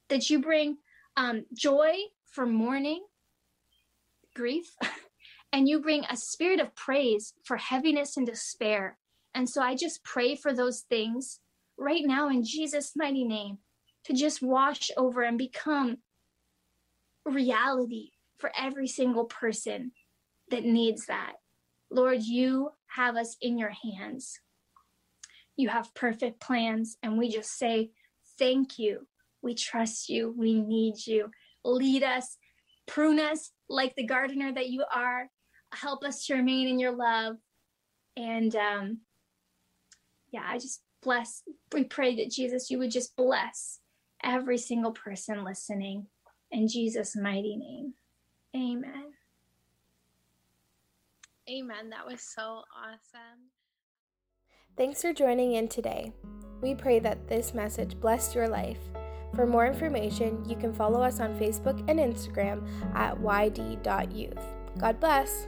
that 0.09 0.29
you 0.29 0.39
bring 0.39 0.77
um, 1.15 1.45
joy 1.53 1.93
from 2.25 2.53
mourning, 2.53 3.03
grief, 4.35 4.75
and 5.53 5.67
you 5.67 5.79
bring 5.79 6.05
a 6.09 6.17
spirit 6.17 6.59
of 6.59 6.75
praise 6.75 7.33
for 7.43 7.57
heaviness 7.57 8.17
and 8.17 8.25
despair. 8.25 8.97
And 9.33 9.49
so 9.49 9.61
I 9.61 9.75
just 9.75 10.03
pray 10.03 10.35
for 10.35 10.53
those 10.53 10.81
things 10.81 11.39
right 11.77 12.03
now 12.05 12.29
in 12.29 12.43
Jesus' 12.43 12.93
mighty 12.95 13.23
name 13.23 13.59
to 14.05 14.13
just 14.13 14.41
wash 14.41 14.91
over 14.97 15.21
and 15.21 15.37
become 15.37 15.97
reality 17.25 18.11
for 18.37 18.51
every 18.57 18.87
single 18.87 19.25
person 19.25 19.91
that 20.49 20.65
needs 20.65 21.05
that. 21.05 21.33
Lord, 21.91 22.23
you 22.23 22.71
have 22.87 23.15
us 23.17 23.35
in 23.41 23.57
your 23.57 23.73
hands. 23.83 24.39
You 25.57 25.69
have 25.69 25.93
perfect 25.93 26.39
plans, 26.39 26.97
and 27.03 27.17
we 27.17 27.29
just 27.29 27.57
say, 27.57 27.91
Thank 28.39 28.79
you. 28.79 29.07
We 29.43 29.53
trust 29.53 30.09
you. 30.09 30.33
We 30.35 30.59
need 30.59 30.95
you. 31.05 31.29
Lead 31.63 32.03
us, 32.03 32.37
prune 32.87 33.19
us 33.19 33.51
like 33.69 33.93
the 33.95 34.05
gardener 34.05 34.51
that 34.53 34.69
you 34.69 34.83
are. 34.93 35.29
Help 35.73 36.03
us 36.03 36.25
to 36.25 36.35
remain 36.35 36.67
in 36.67 36.79
your 36.79 36.95
love. 36.95 37.37
And 38.17 38.55
um, 38.55 38.99
yeah, 40.31 40.43
I 40.45 40.57
just 40.57 40.81
bless. 41.03 41.43
We 41.73 41.83
pray 41.83 42.15
that 42.15 42.31
Jesus, 42.31 42.71
you 42.71 42.79
would 42.79 42.91
just 42.91 43.15
bless 43.15 43.79
every 44.23 44.57
single 44.57 44.91
person 44.91 45.43
listening 45.43 46.07
in 46.51 46.67
Jesus' 46.67 47.15
mighty 47.15 47.55
name. 47.55 47.93
Amen. 48.55 49.13
Amen. 51.51 51.89
That 51.89 52.05
was 52.05 52.21
so 52.21 52.63
awesome. 52.75 53.51
Thanks 54.77 55.01
for 55.01 55.13
joining 55.13 55.53
in 55.53 55.67
today. 55.67 56.13
We 56.61 56.75
pray 56.75 56.99
that 56.99 57.27
this 57.27 57.53
message 57.53 57.99
blessed 57.99 58.35
your 58.35 58.47
life. 58.47 58.77
For 59.35 59.45
more 59.45 59.65
information, 59.65 60.43
you 60.47 60.55
can 60.55 60.73
follow 60.73 61.01
us 61.01 61.19
on 61.19 61.37
Facebook 61.37 61.79
and 61.89 61.99
Instagram 61.99 62.67
at 62.95 63.17
yd.youth. 63.17 64.39
God 64.77 64.99
bless. 64.99 65.47